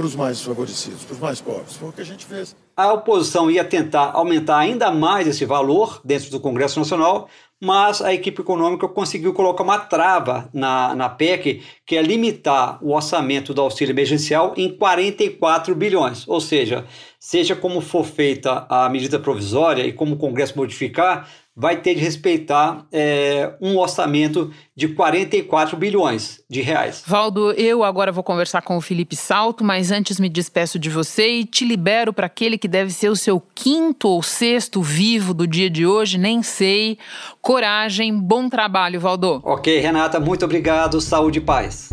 para 0.00 0.06
os 0.06 0.16
mais 0.16 0.38
desfavorecidos, 0.38 1.04
para 1.04 1.12
os 1.12 1.20
mais 1.20 1.40
pobres. 1.42 1.76
Foi 1.76 1.90
o 1.90 1.92
que 1.92 2.00
a 2.00 2.04
gente 2.04 2.24
fez. 2.24 2.56
A 2.74 2.90
oposição 2.90 3.50
ia 3.50 3.62
tentar 3.62 4.12
aumentar 4.14 4.56
ainda 4.56 4.90
mais 4.90 5.26
esse 5.26 5.44
valor 5.44 6.00
dentro 6.02 6.30
do 6.30 6.40
Congresso 6.40 6.78
Nacional, 6.78 7.28
mas 7.60 8.00
a 8.00 8.14
equipe 8.14 8.40
econômica 8.40 8.88
conseguiu 8.88 9.34
colocar 9.34 9.62
uma 9.62 9.78
trava 9.78 10.48
na, 10.54 10.94
na 10.94 11.10
PEC, 11.10 11.62
que 11.84 11.96
é 11.98 12.00
limitar 12.00 12.82
o 12.82 12.94
orçamento 12.94 13.52
do 13.52 13.60
auxílio 13.60 13.92
emergencial 13.92 14.54
em 14.56 14.74
44 14.74 15.74
bilhões. 15.74 16.26
Ou 16.26 16.40
seja, 16.40 16.86
seja 17.18 17.54
como 17.54 17.82
for 17.82 18.06
feita 18.06 18.64
a 18.70 18.88
medida 18.88 19.18
provisória 19.18 19.82
e 19.82 19.92
como 19.92 20.14
o 20.14 20.18
Congresso 20.18 20.56
modificar, 20.56 21.28
vai 21.60 21.76
ter 21.76 21.94
de 21.94 22.00
respeitar 22.00 22.86
é, 22.90 23.52
um 23.60 23.76
orçamento 23.76 24.50
de 24.74 24.88
44 24.88 25.76
bilhões 25.76 26.40
de 26.48 26.62
reais. 26.62 27.02
Valdo, 27.06 27.52
eu 27.52 27.84
agora 27.84 28.10
vou 28.10 28.24
conversar 28.24 28.62
com 28.62 28.78
o 28.78 28.80
Felipe 28.80 29.14
Salto, 29.14 29.62
mas 29.62 29.92
antes 29.92 30.18
me 30.18 30.30
despeço 30.30 30.78
de 30.78 30.88
você 30.88 31.28
e 31.28 31.44
te 31.44 31.66
libero 31.66 32.14
para 32.14 32.24
aquele 32.24 32.56
que 32.56 32.66
deve 32.66 32.90
ser 32.90 33.10
o 33.10 33.16
seu 33.16 33.38
quinto 33.54 34.08
ou 34.08 34.22
sexto 34.22 34.80
vivo 34.80 35.34
do 35.34 35.46
dia 35.46 35.68
de 35.68 35.84
hoje, 35.84 36.16
nem 36.16 36.42
sei. 36.42 36.96
Coragem, 37.42 38.18
bom 38.18 38.48
trabalho, 38.48 38.98
Valdo. 38.98 39.42
Ok, 39.44 39.78
Renata, 39.80 40.18
muito 40.18 40.46
obrigado. 40.46 40.98
Saúde 40.98 41.40
e 41.40 41.42
paz. 41.42 41.90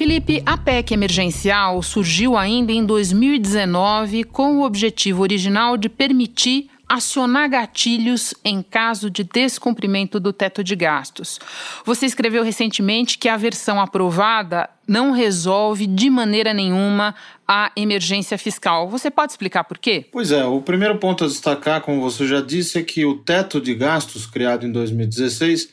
Felipe, 0.00 0.42
a 0.46 0.56
PEC 0.56 0.94
emergencial 0.94 1.82
surgiu 1.82 2.34
ainda 2.34 2.72
em 2.72 2.86
2019 2.86 4.24
com 4.24 4.56
o 4.56 4.64
objetivo 4.64 5.20
original 5.20 5.76
de 5.76 5.90
permitir 5.90 6.70
acionar 6.88 7.50
gatilhos 7.50 8.32
em 8.42 8.62
caso 8.62 9.10
de 9.10 9.22
descumprimento 9.22 10.18
do 10.18 10.32
teto 10.32 10.64
de 10.64 10.74
gastos. 10.74 11.38
Você 11.84 12.06
escreveu 12.06 12.42
recentemente 12.42 13.18
que 13.18 13.28
a 13.28 13.36
versão 13.36 13.78
aprovada 13.78 14.70
não 14.88 15.12
resolve 15.12 15.86
de 15.86 16.08
maneira 16.08 16.54
nenhuma 16.54 17.14
a 17.46 17.70
emergência 17.76 18.38
fiscal. 18.38 18.88
Você 18.88 19.10
pode 19.10 19.32
explicar 19.32 19.64
por 19.64 19.76
quê? 19.76 20.06
Pois 20.10 20.32
é, 20.32 20.42
o 20.46 20.62
primeiro 20.62 20.96
ponto 20.96 21.24
a 21.24 21.28
destacar, 21.28 21.82
como 21.82 22.00
você 22.00 22.26
já 22.26 22.40
disse, 22.40 22.78
é 22.78 22.82
que 22.82 23.04
o 23.04 23.18
teto 23.18 23.60
de 23.60 23.74
gastos 23.74 24.24
criado 24.24 24.66
em 24.66 24.72
2016, 24.72 25.68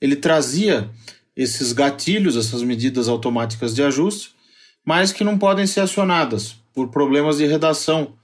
ele 0.00 0.14
trazia 0.14 0.88
esses 1.42 1.72
gatilhos, 1.72 2.36
essas 2.36 2.62
medidas 2.62 3.08
automáticas 3.08 3.74
de 3.74 3.82
ajuste, 3.82 4.30
mas 4.84 5.12
que 5.12 5.24
não 5.24 5.38
podem 5.38 5.66
ser 5.66 5.80
acionadas 5.80 6.56
por 6.74 6.88
problemas 6.88 7.38
de 7.38 7.46
redação 7.46 8.14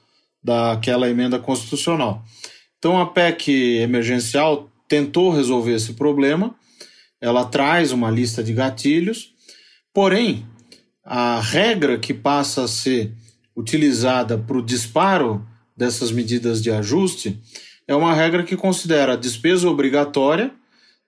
daquela 0.43 1.09
emenda 1.09 1.39
constitucional. 1.39 2.25
Então 2.79 3.01
a 3.01 3.07
PEC 3.07 3.79
emergencial 3.81 4.71
tentou 4.89 5.31
resolver 5.31 5.75
esse 5.75 5.95
problema, 5.95 6.55
ela 7.21 7.45
traz 7.45 7.93
uma 7.93 8.11
lista 8.11 8.43
de 8.43 8.53
gatilhos, 8.53 9.35
porém 9.93 10.47
a 11.05 11.41
regra 11.41 11.99
que 11.99 12.15
passa 12.15 12.65
a 12.65 12.69
ser 12.69 13.13
utilizada 13.57 14.39
para 14.39 14.57
o 14.57 14.63
disparo 14.63 15.45
dessas 15.77 16.13
medidas 16.13 16.63
de 16.63 16.71
ajuste 16.71 17.39
é 17.89 17.95
uma 17.95 18.13
regra 18.13 18.45
que 18.45 18.57
considera 18.57 19.15
a 19.15 19.17
despesa 19.17 19.69
obrigatória 19.69 20.53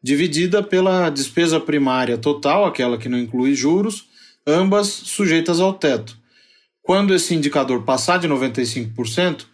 dividida 0.02 0.62
pela 0.62 1.10
despesa 1.10 1.60
primária 1.60 2.16
total, 2.16 2.64
aquela 2.64 2.96
que 2.96 3.08
não 3.08 3.18
inclui 3.18 3.54
juros, 3.54 4.08
ambas 4.46 4.86
sujeitas 4.86 5.60
ao 5.60 5.74
teto. 5.74 6.18
Quando 6.82 7.14
esse 7.14 7.34
indicador 7.34 7.84
passar 7.84 8.18
de 8.18 8.28
95%, 8.28 9.44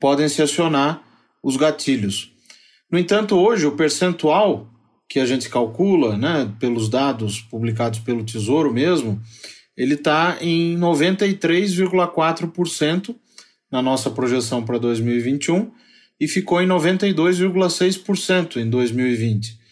podem 0.00 0.28
se 0.28 0.42
acionar 0.42 1.00
os 1.42 1.56
gatilhos. 1.56 2.32
No 2.90 2.98
entanto, 2.98 3.36
hoje 3.36 3.66
o 3.66 3.72
percentual 3.72 4.70
que 5.08 5.20
a 5.20 5.26
gente 5.26 5.48
calcula, 5.48 6.18
né, 6.18 6.52
pelos 6.58 6.88
dados 6.88 7.40
publicados 7.40 8.00
pelo 8.00 8.24
Tesouro 8.24 8.72
mesmo, 8.72 9.22
ele 9.76 9.94
está 9.94 10.38
em 10.40 10.76
93,4% 10.76 13.14
na 13.70 13.80
nossa 13.80 14.10
projeção 14.10 14.64
para 14.64 14.78
2021 14.78 15.70
e 16.18 16.26
ficou 16.26 16.60
em 16.60 16.66
92,6% 16.66 18.56
em 18.56 18.68
2020. 18.68 19.64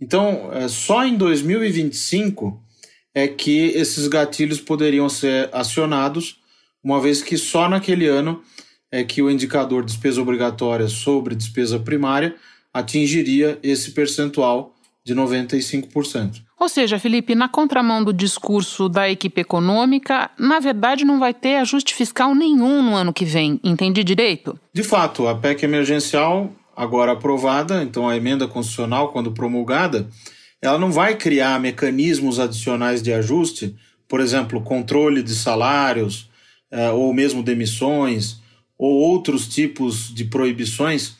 Então, 0.00 0.50
é, 0.52 0.68
só 0.68 1.04
em 1.04 1.16
2025 1.16 2.62
é 3.14 3.26
que 3.26 3.66
esses 3.68 4.06
gatilhos 4.06 4.60
poderiam 4.60 5.08
ser 5.08 5.48
acionados, 5.52 6.38
uma 6.82 7.00
vez 7.00 7.22
que 7.22 7.36
só 7.36 7.68
naquele 7.68 8.06
ano 8.06 8.42
é 8.90 9.02
que 9.02 9.20
o 9.20 9.30
indicador 9.30 9.84
despesa 9.84 10.22
obrigatória 10.22 10.88
sobre 10.88 11.34
despesa 11.34 11.78
primária 11.78 12.36
atingiria 12.72 13.58
esse 13.62 13.90
percentual 13.90 14.74
de 15.04 15.14
95%. 15.14 16.42
Ou 16.60 16.68
seja, 16.68 16.98
Felipe, 16.98 17.34
na 17.34 17.48
contramão 17.48 18.02
do 18.02 18.12
discurso 18.12 18.88
da 18.88 19.08
equipe 19.08 19.40
econômica, 19.40 20.30
na 20.38 20.58
verdade 20.58 21.04
não 21.04 21.18
vai 21.18 21.32
ter 21.32 21.56
ajuste 21.56 21.94
fiscal 21.94 22.34
nenhum 22.34 22.82
no 22.82 22.94
ano 22.94 23.12
que 23.12 23.24
vem. 23.24 23.60
Entendi 23.62 24.02
direito? 24.02 24.58
De 24.72 24.82
fato, 24.82 25.28
a 25.28 25.34
PEC 25.34 25.62
emergencial 25.64 26.52
agora 26.78 27.10
aprovada, 27.10 27.82
então 27.82 28.08
a 28.08 28.16
emenda 28.16 28.46
constitucional, 28.46 29.10
quando 29.10 29.32
promulgada, 29.32 30.08
ela 30.62 30.78
não 30.78 30.92
vai 30.92 31.16
criar 31.16 31.58
mecanismos 31.58 32.38
adicionais 32.38 33.02
de 33.02 33.12
ajuste, 33.12 33.74
por 34.06 34.20
exemplo, 34.20 34.60
controle 34.60 35.20
de 35.20 35.34
salários, 35.34 36.30
eh, 36.70 36.90
ou 36.90 37.12
mesmo 37.12 37.42
demissões, 37.42 38.38
ou 38.78 38.92
outros 38.92 39.48
tipos 39.48 40.14
de 40.14 40.26
proibições 40.26 41.16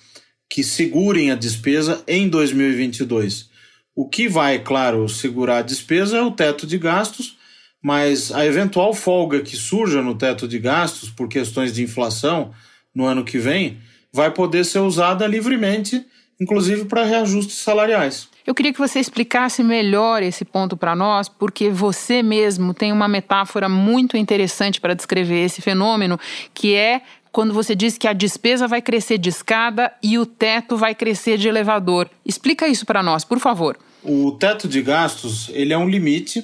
que 0.48 0.62
segurem 0.62 1.32
a 1.32 1.34
despesa 1.34 2.04
em 2.06 2.28
2022. 2.28 3.50
O 3.96 4.08
que 4.08 4.28
vai, 4.28 4.60
claro, 4.60 5.08
segurar 5.08 5.58
a 5.58 5.62
despesa 5.62 6.18
é 6.18 6.22
o 6.22 6.30
teto 6.30 6.68
de 6.68 6.78
gastos, 6.78 7.36
mas 7.82 8.30
a 8.30 8.46
eventual 8.46 8.94
folga 8.94 9.40
que 9.40 9.56
surja 9.56 10.02
no 10.02 10.14
teto 10.14 10.46
de 10.46 10.60
gastos 10.60 11.10
por 11.10 11.28
questões 11.28 11.72
de 11.72 11.82
inflação 11.82 12.52
no 12.94 13.04
ano 13.04 13.24
que 13.24 13.38
vem 13.38 13.76
vai 14.12 14.30
poder 14.30 14.64
ser 14.64 14.80
usada 14.80 15.26
livremente, 15.26 16.04
inclusive 16.40 16.84
para 16.84 17.04
reajustes 17.04 17.58
salariais. 17.58 18.28
Eu 18.46 18.54
queria 18.54 18.72
que 18.72 18.78
você 18.78 18.98
explicasse 18.98 19.62
melhor 19.62 20.22
esse 20.22 20.44
ponto 20.44 20.76
para 20.76 20.96
nós, 20.96 21.28
porque 21.28 21.68
você 21.68 22.22
mesmo 22.22 22.72
tem 22.72 22.92
uma 22.92 23.06
metáfora 23.06 23.68
muito 23.68 24.16
interessante 24.16 24.80
para 24.80 24.94
descrever 24.94 25.44
esse 25.44 25.60
fenômeno, 25.60 26.18
que 26.54 26.74
é 26.74 27.02
quando 27.30 27.52
você 27.52 27.74
diz 27.74 27.98
que 27.98 28.08
a 28.08 28.12
despesa 28.12 28.66
vai 28.66 28.80
crescer 28.80 29.18
de 29.18 29.28
escada 29.28 29.92
e 30.02 30.18
o 30.18 30.24
teto 30.24 30.76
vai 30.76 30.94
crescer 30.94 31.36
de 31.36 31.46
elevador. 31.46 32.08
Explica 32.24 32.66
isso 32.66 32.86
para 32.86 33.02
nós, 33.02 33.24
por 33.24 33.38
favor. 33.38 33.76
O 34.02 34.32
teto 34.32 34.66
de 34.66 34.80
gastos, 34.80 35.50
ele 35.52 35.72
é 35.72 35.78
um 35.78 35.88
limite 35.88 36.42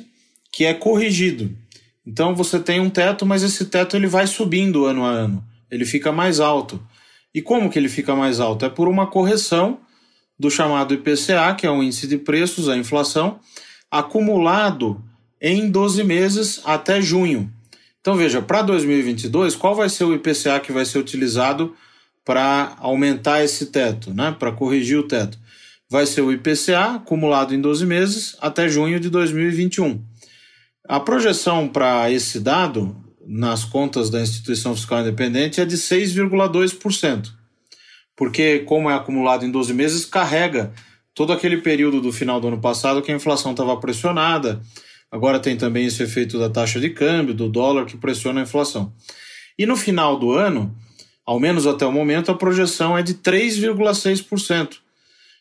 que 0.53 0.65
é 0.65 0.75
corrigido. 0.75 1.51
Então 2.07 2.35
você 2.35 2.61
tem 2.61 2.81
um 2.81 2.91
teto, 2.91 3.25
mas 3.25 3.43
esse 3.43 3.65
teto 3.65 3.97
ele 3.97 4.07
vai 4.07 4.27
subindo 4.27 4.85
ano 4.85 5.05
a 5.05 5.11
ano. 5.11 5.43
Ele 5.71 5.87
fica 5.87 6.13
mais 6.13 6.39
alto. 6.39 6.81
E 7.35 7.43
como 7.43 7.69
que 7.69 7.79
ele 7.79 7.89
fica 7.89 8.15
mais 8.15 8.39
alto? 8.39 8.65
É 8.65 8.69
por 8.69 8.87
uma 8.87 9.09
correção 9.09 9.81
do 10.39 10.51
chamado 10.51 10.95
IPCA, 10.95 11.55
que 11.57 11.67
é 11.67 11.71
o 11.71 11.83
índice 11.83 12.07
de 12.07 12.19
preços, 12.19 12.69
a 12.69 12.77
inflação, 12.77 13.41
acumulado 13.91 15.03
em 15.41 15.71
12 15.71 16.05
meses 16.05 16.61
até 16.65 17.03
junho. 17.03 17.53
Então 18.01 18.17
veja, 18.17 18.43
para 18.43 18.63
2022, 18.63 19.57
qual 19.57 19.75
vai 19.75 19.89
ser 19.89 20.05
o 20.05 20.15
IPCA 20.15 20.61
que 20.61 20.73
vai 20.73 20.85
ser 20.85 20.99
utilizado 20.99 21.75
para 22.25 22.77
aumentar 22.79 23.43
esse 23.43 23.67
teto, 23.67 24.13
né? 24.13 24.35
para 24.39 24.53
corrigir 24.53 24.99
o 24.99 25.09
teto? 25.09 25.39
Vai 25.89 26.07
ser 26.07 26.23
o 26.23 26.33
IPCA 26.33 26.97
acumulado 26.97 27.55
em 27.55 27.61
12 27.61 27.87
meses 27.87 28.37
até 28.41 28.69
junho 28.69 28.99
de 28.99 29.11
2021. 29.11 30.03
A 30.89 31.01
projeção 31.01 31.69
para 31.69 32.11
esse 32.11 32.41
dado 32.41 33.04
nas 33.27 33.65
contas 33.65 34.11
da 34.11 34.21
instituição 34.21 34.75
fiscal 34.75 35.01
independente 35.01 35.61
é 35.61 35.65
de 35.65 35.77
6,2%, 35.77 37.31
porque, 38.17 38.61
como 38.61 38.91
é 38.91 38.95
acumulado 38.95 39.45
em 39.45 39.51
12 39.51 39.73
meses, 39.75 40.05
carrega 40.05 40.73
todo 41.15 41.33
aquele 41.33 41.59
período 41.59 42.01
do 42.01 42.13
final 42.13 42.41
do 42.41 42.49
ano 42.49 42.61
passado 42.61 43.03
que 43.03 43.13
a 43.13 43.15
inflação 43.15 43.53
estava 43.53 43.77
pressionada. 43.77 44.61
Agora 45.11 45.39
tem 45.39 45.57
também 45.57 45.87
esse 45.87 46.03
efeito 46.03 46.39
da 46.39 46.51
taxa 46.51 46.81
de 46.81 46.91
câmbio, 46.91 47.35
do 47.35 47.49
dólar, 47.49 47.87
que 47.87 47.97
pressiona 47.97 48.41
a 48.41 48.43
inflação. 48.43 48.93
E 49.59 49.65
no 49.65 49.77
final 49.77 50.19
do 50.19 50.33
ano, 50.33 50.75
ao 51.25 51.39
menos 51.39 51.67
até 51.67 51.87
o 51.87 51.93
momento, 51.93 52.31
a 52.31 52.35
projeção 52.35 52.99
é 52.99 53.03
de 53.03 53.15
3,6%. 53.15 54.79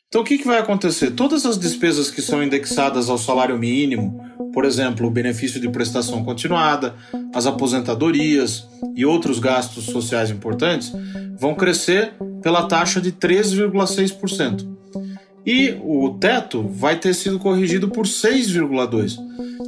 Então, 0.08 0.22
o 0.22 0.24
que, 0.24 0.38
que 0.38 0.46
vai 0.46 0.60
acontecer? 0.60 1.10
Todas 1.12 1.44
as 1.44 1.58
despesas 1.58 2.12
que 2.12 2.22
são 2.22 2.44
indexadas 2.44 3.10
ao 3.10 3.18
salário 3.18 3.58
mínimo, 3.58 4.24
por 4.54 4.66
exemplo, 4.66 5.08
o 5.08 5.12
benefício 5.12 5.60
de 5.60 5.68
prestação 5.68 6.24
continuada, 6.24 6.94
as 7.34 7.48
aposentadorias 7.48 8.68
e 8.96 9.04
outros 9.04 9.40
gastos 9.40 9.86
sociais 9.86 10.30
importantes, 10.30 10.94
vão 11.40 11.56
crescer 11.56 12.14
pela 12.42 12.68
taxa 12.68 13.02
de 13.02 13.12
3,6%. 13.12 14.73
E 15.46 15.78
o 15.84 16.12
teto 16.20 16.64
vai 16.70 16.98
ter 16.98 17.14
sido 17.14 17.38
corrigido 17.38 17.90
por 17.90 18.06
6,2%. 18.06 19.18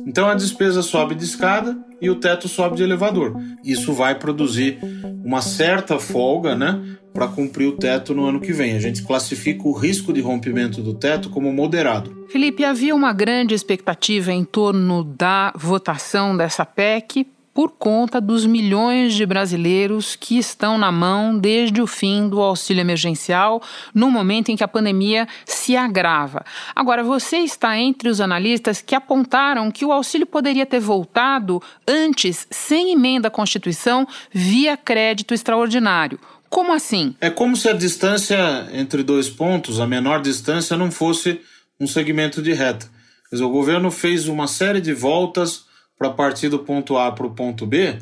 Então 0.08 0.28
a 0.28 0.36
despesa 0.36 0.82
sobe 0.82 1.16
de 1.16 1.24
escada 1.26 1.78
e 2.02 2.10
o 2.10 2.16
teto 2.16 2.48
sobe 2.48 2.78
de 2.78 2.84
elevador. 2.84 3.36
Isso 3.64 3.92
vai 3.94 4.16
produzir 4.16 4.78
uma 5.24 5.42
certa 5.42 6.00
folga, 6.00 6.56
né? 6.56 6.98
para 7.16 7.30
cumprir 7.30 7.66
o 7.68 7.78
teto 7.78 8.14
no 8.14 8.26
ano 8.26 8.42
que 8.42 8.52
vem. 8.52 8.76
A 8.76 8.80
gente 8.80 9.02
classifica 9.02 9.66
o 9.66 9.72
risco 9.72 10.12
de 10.12 10.20
rompimento 10.20 10.82
do 10.82 10.94
teto 10.94 11.30
como 11.30 11.52
moderado. 11.52 12.26
Felipe, 12.28 12.66
havia 12.66 12.94
uma 12.94 13.14
grande 13.14 13.56
expectativa 13.56 14.34
em 14.34 14.44
torno 14.44 15.02
da 15.02 15.54
votação 15.56 16.36
dessa 16.36 16.66
PEC 16.66 17.26
por 17.56 17.72
conta 17.72 18.20
dos 18.20 18.46
milhões 18.46 19.14
de 19.14 19.26
brasileiros 19.26 20.18
que 20.18 20.38
estão 20.38 20.78
na 20.78 20.92
mão 20.92 21.40
desde 21.40 21.82
o 21.82 21.88
fim 21.88 22.28
do 22.28 22.42
auxílio 22.42 22.82
emergencial, 22.82 23.64
no 23.94 24.12
momento 24.12 24.50
em 24.50 24.58
que 24.58 24.64
a 24.64 24.68
pandemia 24.68 25.26
se 25.46 25.78
agrava. 25.78 26.44
Agora, 26.76 27.02
você 27.02 27.38
está 27.38 27.78
entre 27.78 28.10
os 28.10 28.20
analistas 28.20 28.82
que 28.82 28.94
apontaram 28.94 29.72
que 29.72 29.86
o 29.86 29.94
auxílio 29.94 30.28
poderia 30.28 30.66
ter 30.66 30.82
voltado 30.82 31.62
antes, 31.88 32.46
sem 32.52 32.92
emenda 32.92 33.30
à 33.30 33.32
Constituição, 33.32 34.06
via 34.34 34.76
crédito 34.76 35.34
extraordinário. 35.34 36.20
Como 36.50 36.74
assim? 36.74 37.16
É 37.22 37.30
como 37.30 37.56
se 37.56 37.70
a 37.70 37.74
distância 37.74 38.68
entre 38.74 39.02
dois 39.02 39.30
pontos, 39.30 39.80
a 39.80 39.88
menor 39.88 40.22
distância, 40.22 40.76
não 40.76 40.92
fosse 40.92 41.40
um 41.80 41.88
segmento 41.88 42.42
de 42.42 42.52
reta. 42.52 42.86
Dizer, 43.32 43.46
o 43.46 43.50
governo 43.50 43.90
fez 43.90 44.28
uma 44.28 44.46
série 44.46 44.82
de 44.82 44.94
voltas 44.94 45.65
para 45.98 46.10
partir 46.10 46.50
do 46.50 46.60
ponto 46.60 46.98
A 46.98 47.12
para 47.12 47.26
o 47.26 47.34
ponto 47.34 47.66
B, 47.66 47.98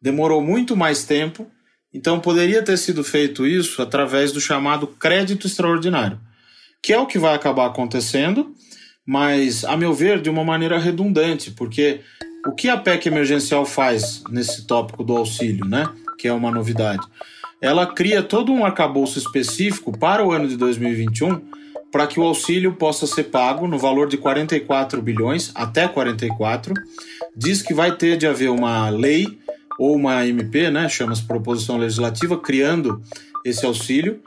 demorou 0.00 0.42
muito 0.42 0.76
mais 0.76 1.04
tempo, 1.04 1.46
então 1.92 2.20
poderia 2.20 2.62
ter 2.62 2.76
sido 2.76 3.02
feito 3.02 3.46
isso 3.46 3.80
através 3.80 4.32
do 4.32 4.40
chamado 4.40 4.86
crédito 4.86 5.46
extraordinário, 5.46 6.20
que 6.82 6.92
é 6.92 6.98
o 6.98 7.06
que 7.06 7.18
vai 7.18 7.34
acabar 7.34 7.66
acontecendo, 7.66 8.54
mas, 9.06 9.64
a 9.64 9.76
meu 9.76 9.92
ver, 9.92 10.20
de 10.20 10.30
uma 10.30 10.44
maneira 10.44 10.78
redundante, 10.78 11.50
porque 11.50 12.00
o 12.46 12.52
que 12.52 12.68
a 12.68 12.76
PEC 12.76 13.06
emergencial 13.06 13.66
faz 13.66 14.22
nesse 14.30 14.66
tópico 14.66 15.04
do 15.04 15.16
auxílio, 15.16 15.66
né? 15.66 15.88
Que 16.18 16.28
é 16.28 16.32
uma 16.32 16.50
novidade 16.50 17.06
ela 17.64 17.86
cria 17.86 18.22
todo 18.22 18.52
um 18.52 18.62
arcabouço 18.62 19.18
específico 19.18 19.96
para 19.96 20.22
o 20.22 20.30
ano 20.30 20.46
de 20.46 20.54
2021 20.54 21.40
para 21.94 22.08
que 22.08 22.18
o 22.18 22.24
auxílio 22.24 22.72
possa 22.72 23.06
ser 23.06 23.22
pago 23.30 23.68
no 23.68 23.78
valor 23.78 24.08
de 24.08 24.16
44 24.16 25.00
bilhões, 25.00 25.52
até 25.54 25.86
44. 25.86 26.74
Diz 27.36 27.62
que 27.62 27.72
vai 27.72 27.94
ter 27.94 28.16
de 28.16 28.26
haver 28.26 28.50
uma 28.50 28.90
lei 28.90 29.38
ou 29.78 29.94
uma 29.94 30.26
MP, 30.26 30.72
né, 30.72 30.88
chama-se 30.88 31.22
proposição 31.22 31.76
legislativa, 31.76 32.36
criando 32.36 33.00
esse 33.44 33.64
auxílio, 33.64 34.20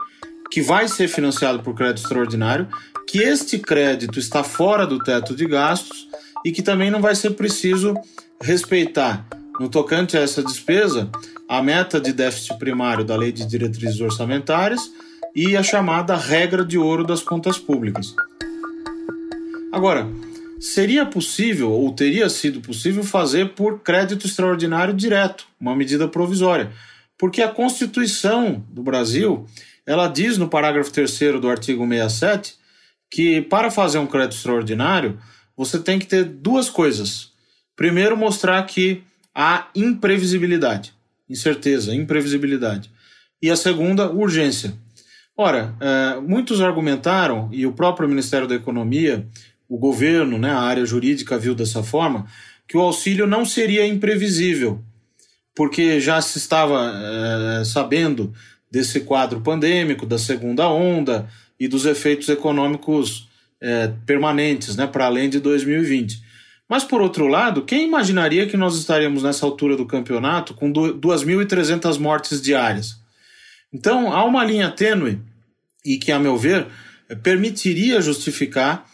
que 0.50 0.62
vai 0.62 0.88
ser 0.88 1.08
financiado 1.08 1.62
por 1.62 1.74
crédito 1.74 2.04
extraordinário, 2.04 2.68
que 3.06 3.18
este 3.18 3.58
crédito 3.58 4.18
está 4.18 4.42
fora 4.42 4.86
do 4.86 4.98
teto 4.98 5.36
de 5.36 5.44
gastos 5.44 6.08
e 6.46 6.50
que 6.50 6.62
também 6.62 6.90
não 6.90 7.02
vai 7.02 7.14
ser 7.14 7.32
preciso 7.32 7.92
respeitar 8.40 9.26
no 9.60 9.68
tocante 9.68 10.16
a 10.16 10.20
essa 10.20 10.42
despesa, 10.42 11.10
a 11.46 11.62
meta 11.62 12.00
de 12.00 12.14
déficit 12.14 12.58
primário 12.58 13.04
da 13.04 13.14
Lei 13.14 13.30
de 13.30 13.46
Diretrizes 13.46 14.00
Orçamentárias 14.00 14.90
e 15.34 15.56
a 15.56 15.62
chamada 15.62 16.16
regra 16.16 16.64
de 16.64 16.78
ouro 16.78 17.04
das 17.04 17.22
contas 17.22 17.58
públicas. 17.58 18.14
Agora, 19.72 20.08
seria 20.58 21.06
possível 21.06 21.70
ou 21.70 21.92
teria 21.92 22.28
sido 22.28 22.60
possível 22.60 23.04
fazer 23.04 23.50
por 23.50 23.80
crédito 23.80 24.26
extraordinário 24.26 24.94
direto, 24.94 25.46
uma 25.60 25.76
medida 25.76 26.08
provisória, 26.08 26.72
porque 27.16 27.42
a 27.42 27.48
Constituição 27.48 28.64
do 28.70 28.82
Brasil, 28.82 29.46
ela 29.86 30.08
diz 30.08 30.38
no 30.38 30.48
parágrafo 30.48 30.90
3 30.90 31.40
do 31.40 31.48
artigo 31.48 31.86
67 31.86 32.56
que 33.10 33.40
para 33.42 33.70
fazer 33.70 33.98
um 33.98 34.06
crédito 34.06 34.36
extraordinário, 34.36 35.18
você 35.56 35.78
tem 35.78 35.98
que 35.98 36.06
ter 36.06 36.24
duas 36.24 36.68
coisas. 36.68 37.32
Primeiro, 37.74 38.16
mostrar 38.16 38.62
que 38.64 39.02
a 39.34 39.68
imprevisibilidade, 39.74 40.92
incerteza, 41.28 41.94
imprevisibilidade. 41.94 42.90
E 43.40 43.50
a 43.50 43.56
segunda, 43.56 44.10
urgência. 44.10 44.74
Ora, 45.40 45.72
é, 45.78 46.20
muitos 46.20 46.60
argumentaram, 46.60 47.48
e 47.52 47.64
o 47.64 47.72
próprio 47.72 48.08
Ministério 48.08 48.48
da 48.48 48.56
Economia, 48.56 49.24
o 49.68 49.78
governo, 49.78 50.36
né, 50.36 50.50
a 50.50 50.58
área 50.58 50.84
jurídica 50.84 51.38
viu 51.38 51.54
dessa 51.54 51.80
forma, 51.80 52.26
que 52.66 52.76
o 52.76 52.80
auxílio 52.80 53.24
não 53.24 53.44
seria 53.44 53.86
imprevisível, 53.86 54.82
porque 55.54 56.00
já 56.00 56.20
se 56.20 56.38
estava 56.38 56.92
é, 56.92 57.64
sabendo 57.64 58.34
desse 58.68 59.02
quadro 59.02 59.40
pandêmico, 59.40 60.04
da 60.04 60.18
segunda 60.18 60.68
onda 60.68 61.28
e 61.58 61.68
dos 61.68 61.86
efeitos 61.86 62.28
econômicos 62.28 63.28
é, 63.60 63.92
permanentes, 64.04 64.74
né, 64.74 64.88
para 64.88 65.06
além 65.06 65.30
de 65.30 65.38
2020. 65.38 66.20
Mas, 66.68 66.82
por 66.82 67.00
outro 67.00 67.28
lado, 67.28 67.62
quem 67.62 67.86
imaginaria 67.86 68.48
que 68.48 68.56
nós 68.56 68.76
estaríamos 68.76 69.22
nessa 69.22 69.46
altura 69.46 69.76
do 69.76 69.86
campeonato 69.86 70.52
com 70.52 70.72
2.300 70.72 71.96
mortes 71.96 72.42
diárias? 72.42 73.00
Então, 73.72 74.12
há 74.12 74.24
uma 74.24 74.44
linha 74.44 74.70
tênue 74.70 75.20
e 75.84 75.98
que, 75.98 76.12
a 76.12 76.18
meu 76.18 76.36
ver, 76.36 76.66
permitiria 77.22 78.00
justificar 78.00 78.86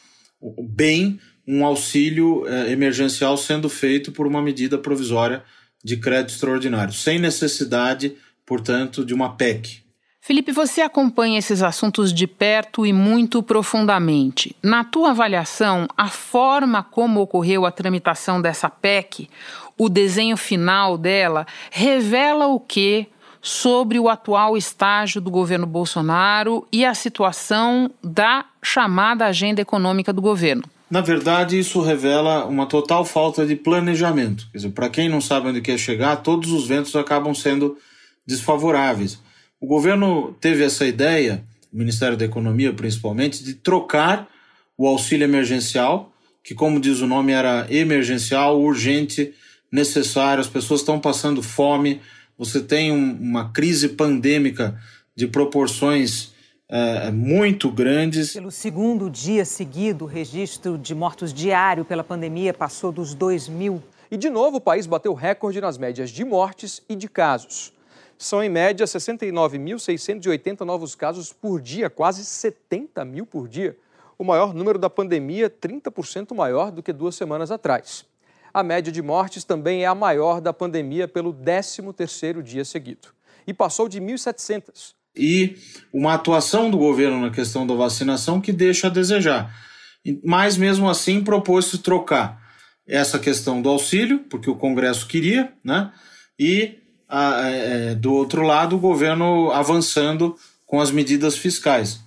bem 0.69 1.19
um 1.47 1.65
auxílio 1.65 2.47
eh, 2.47 2.73
emergencial 2.73 3.37
sendo 3.37 3.69
feito 3.69 4.13
por 4.13 4.27
uma 4.27 4.41
medida 4.41 4.79
provisória 4.79 5.43
de 5.83 5.97
crédito 5.99 6.31
extraordinário, 6.31 6.95
sem 6.95 7.19
necessidade, 7.19 8.17
portanto, 8.47 9.05
de 9.05 9.13
uma 9.13 9.37
PEC. 9.37 9.85
Felipe, 10.27 10.53
você 10.53 10.81
acompanha 10.81 11.39
esses 11.39 11.63
assuntos 11.63 12.11
de 12.11 12.27
perto 12.27 12.87
e 12.87 12.95
muito 12.95 13.43
profundamente. 13.43 14.57
Na 14.63 14.83
tua 14.83 15.11
avaliação, 15.11 15.87
a 15.95 16.09
forma 16.09 16.83
como 16.83 17.21
ocorreu 17.21 17.67
a 17.67 17.71
tramitação 17.71 18.41
dessa 18.41 18.71
PEC, 18.71 19.29
o 19.77 19.87
desenho 19.87 20.39
final 20.39 20.97
dela, 20.97 21.47
revela 21.71 22.47
o 22.47 22.59
que 22.59 23.07
sobre 23.45 24.01
o 24.01 24.09
atual 24.09 24.57
estágio 24.57 25.21
do 25.21 25.31
governo 25.31 25.67
Bolsonaro 25.67 26.67
e 26.73 26.83
a 26.83 26.95
situação 26.95 27.91
da 28.03 28.47
chamada 28.63 29.27
agenda 29.27 29.61
econômica 29.61 30.15
do 30.15 30.23
governo? 30.23 30.65
Na 30.91 31.03
verdade, 31.03 31.59
isso 31.59 31.83
revela 31.83 32.47
uma 32.47 32.65
total 32.65 33.05
falta 33.05 33.45
de 33.45 33.55
planejamento. 33.55 34.49
Para 34.75 34.89
quem 34.89 35.11
não 35.11 35.21
sabe 35.21 35.49
onde 35.49 35.61
quer 35.61 35.77
chegar, 35.77 36.17
todos 36.17 36.53
os 36.53 36.67
ventos 36.67 36.97
acabam 36.97 37.35
sendo 37.35 37.77
desfavoráveis. 38.27 39.21
O 39.61 39.67
governo 39.67 40.35
teve 40.41 40.65
essa 40.65 40.87
ideia, 40.87 41.45
o 41.71 41.77
Ministério 41.77 42.17
da 42.17 42.25
Economia 42.25 42.73
principalmente, 42.73 43.45
de 43.45 43.53
trocar 43.53 44.27
o 44.79 44.89
auxílio 44.89 45.25
emergencial, 45.25 46.11
que, 46.43 46.55
como 46.55 46.81
diz 46.81 47.01
o 47.01 47.07
nome, 47.07 47.33
era 47.33 47.67
emergencial, 47.69 48.59
urgente, 48.59 49.35
necessário. 49.71 50.41
As 50.41 50.49
pessoas 50.49 50.81
estão 50.81 50.99
passando 50.99 51.43
fome, 51.43 52.01
você 52.37 52.61
tem 52.61 52.93
um, 52.93 53.13
uma 53.13 53.53
crise 53.53 53.91
pandêmica 53.91 54.79
de 55.15 55.27
proporções 55.27 56.33
é, 56.69 57.11
muito 57.11 57.71
grandes. 57.71 58.33
Pelo 58.33 58.51
segundo 58.51 59.09
dia 59.09 59.45
seguido, 59.45 60.05
o 60.05 60.09
registro 60.09 60.77
de 60.77 60.95
mortos 60.95 61.33
diário 61.33 61.85
pela 61.85 62.03
pandemia 62.03 62.53
passou 62.53 62.91
dos 62.91 63.15
2 63.15 63.49
mil. 63.49 63.83
E 64.11 64.17
de 64.17 64.31
novo, 64.31 64.57
o 64.59 64.61
país 64.61 64.87
bateu 64.87 65.15
recorde 65.15 65.61
nas 65.61 65.79
médias 65.79 66.11
de 66.11 66.25
mortes 66.25 66.83
e 66.89 66.97
de 66.97 67.09
casos. 67.09 67.73
São, 68.17 68.43
em 68.43 68.49
média, 68.49 68.87
69.680 68.87 70.61
novos 70.61 70.95
casos 70.95 71.33
por 71.33 71.61
dia, 71.61 71.91
quase 71.91 72.25
70 72.25 73.05
mil 73.05 73.27
por 73.27 73.49
dia. 73.49 73.77
O 74.17 74.25
maior 74.25 74.55
número 74.55 74.79
da 74.79 74.89
pandemia, 74.89 75.51
30% 75.51 76.35
maior 76.35 76.71
do 76.71 76.83
que 76.83 76.93
duas 76.93 77.17
semanas 77.17 77.51
atrás. 77.51 78.07
A 78.55 78.63
média 78.63 78.93
de 78.93 79.03
mortes 79.03 79.43
também 79.43 79.83
é 79.83 79.87
a 79.87 79.97
maior 79.97 80.41
da 80.41 80.53
pandemia 80.53 81.09
pelo 81.09 81.35
13º 81.35 82.41
dia 82.41 82.65
seguido. 82.65 83.09
E 83.45 83.53
passou 83.53 83.89
de 83.89 84.01
1.700. 84.01 84.95
E 85.17 85.57
uma 85.93 86.15
atuação 86.15 86.71
do 86.71 86.79
governo 86.79 87.21
na 87.21 87.31
questão 87.31 87.67
da 87.67 87.75
vacinação 87.75 88.41
que 88.41 88.53
deixa 88.53 88.87
a 88.87 88.91
desejar. 88.91 89.53
Mas, 90.23 90.57
mesmo 90.57 90.89
assim, 90.89 91.25
propôs-se 91.25 91.79
trocar 91.79 92.41
essa 92.87 93.19
questão 93.19 93.61
do 93.61 93.69
auxílio, 93.69 94.21
porque 94.31 94.49
o 94.49 94.55
Congresso 94.57 95.09
queria, 95.09 95.53
né? 95.65 95.91
e 96.39 96.79
a, 97.09 97.49
é, 97.49 97.95
do 97.95 98.13
outro 98.13 98.43
lado, 98.43 98.77
o 98.77 98.81
governo 98.81 99.51
avançando 99.51 100.37
com 100.65 100.81
as 100.81 100.91
medidas 100.91 101.37
fiscais. 101.37 102.01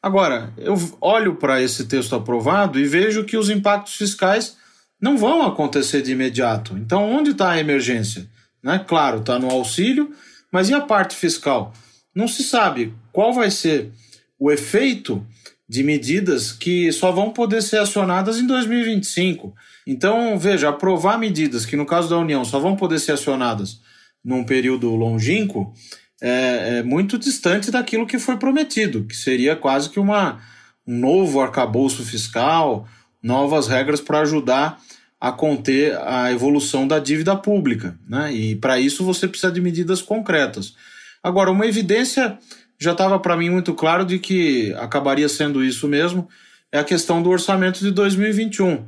Agora, 0.00 0.52
eu 0.56 0.76
olho 1.00 1.36
para 1.36 1.60
esse 1.60 1.86
texto 1.86 2.14
aprovado 2.14 2.78
e 2.78 2.86
vejo 2.86 3.24
que 3.24 3.36
os 3.36 3.50
impactos 3.50 3.96
fiscais 3.96 4.57
não 5.00 5.16
vão 5.16 5.42
acontecer 5.42 6.02
de 6.02 6.12
imediato. 6.12 6.76
Então, 6.76 7.10
onde 7.10 7.30
está 7.30 7.50
a 7.50 7.60
emergência? 7.60 8.28
Né? 8.62 8.84
Claro, 8.86 9.20
está 9.20 9.38
no 9.38 9.50
auxílio, 9.50 10.12
mas 10.52 10.68
e 10.68 10.74
a 10.74 10.80
parte 10.80 11.14
fiscal? 11.14 11.72
Não 12.14 12.26
se 12.26 12.42
sabe 12.42 12.94
qual 13.12 13.32
vai 13.32 13.50
ser 13.50 13.92
o 14.38 14.50
efeito 14.50 15.24
de 15.68 15.82
medidas 15.82 16.50
que 16.50 16.90
só 16.92 17.12
vão 17.12 17.30
poder 17.30 17.62
ser 17.62 17.78
acionadas 17.78 18.38
em 18.38 18.46
2025. 18.46 19.54
Então, 19.86 20.38
veja, 20.38 20.70
aprovar 20.70 21.18
medidas 21.18 21.66
que, 21.66 21.76
no 21.76 21.86
caso 21.86 22.08
da 22.08 22.18
União, 22.18 22.44
só 22.44 22.58
vão 22.58 22.74
poder 22.74 22.98
ser 22.98 23.12
acionadas 23.12 23.80
num 24.24 24.44
período 24.44 24.94
longínquo 24.94 25.72
é, 26.20 26.78
é 26.78 26.82
muito 26.82 27.16
distante 27.16 27.70
daquilo 27.70 28.06
que 28.06 28.18
foi 28.18 28.36
prometido, 28.36 29.04
que 29.04 29.14
seria 29.14 29.54
quase 29.54 29.88
que 29.88 30.00
uma, 30.00 30.40
um 30.86 30.98
novo 30.98 31.40
arcabouço 31.40 32.04
fiscal, 32.04 32.88
novas 33.22 33.68
regras 33.68 34.00
para 34.00 34.20
ajudar 34.20 34.80
a 35.20 35.32
conter 35.32 35.98
a 35.98 36.30
evolução 36.32 36.86
da 36.86 36.98
dívida 36.98 37.34
pública. 37.36 37.98
Né? 38.08 38.32
E 38.32 38.56
para 38.56 38.78
isso 38.78 39.04
você 39.04 39.26
precisa 39.26 39.52
de 39.52 39.60
medidas 39.60 40.00
concretas. 40.00 40.74
Agora, 41.22 41.50
uma 41.50 41.66
evidência 41.66 42.38
já 42.78 42.92
estava 42.92 43.18
para 43.18 43.36
mim 43.36 43.50
muito 43.50 43.74
claro 43.74 44.04
de 44.04 44.18
que 44.18 44.72
acabaria 44.74 45.28
sendo 45.28 45.64
isso 45.64 45.88
mesmo, 45.88 46.28
é 46.70 46.78
a 46.78 46.84
questão 46.84 47.20
do 47.20 47.30
orçamento 47.30 47.80
de 47.80 47.90
2021. 47.90 48.84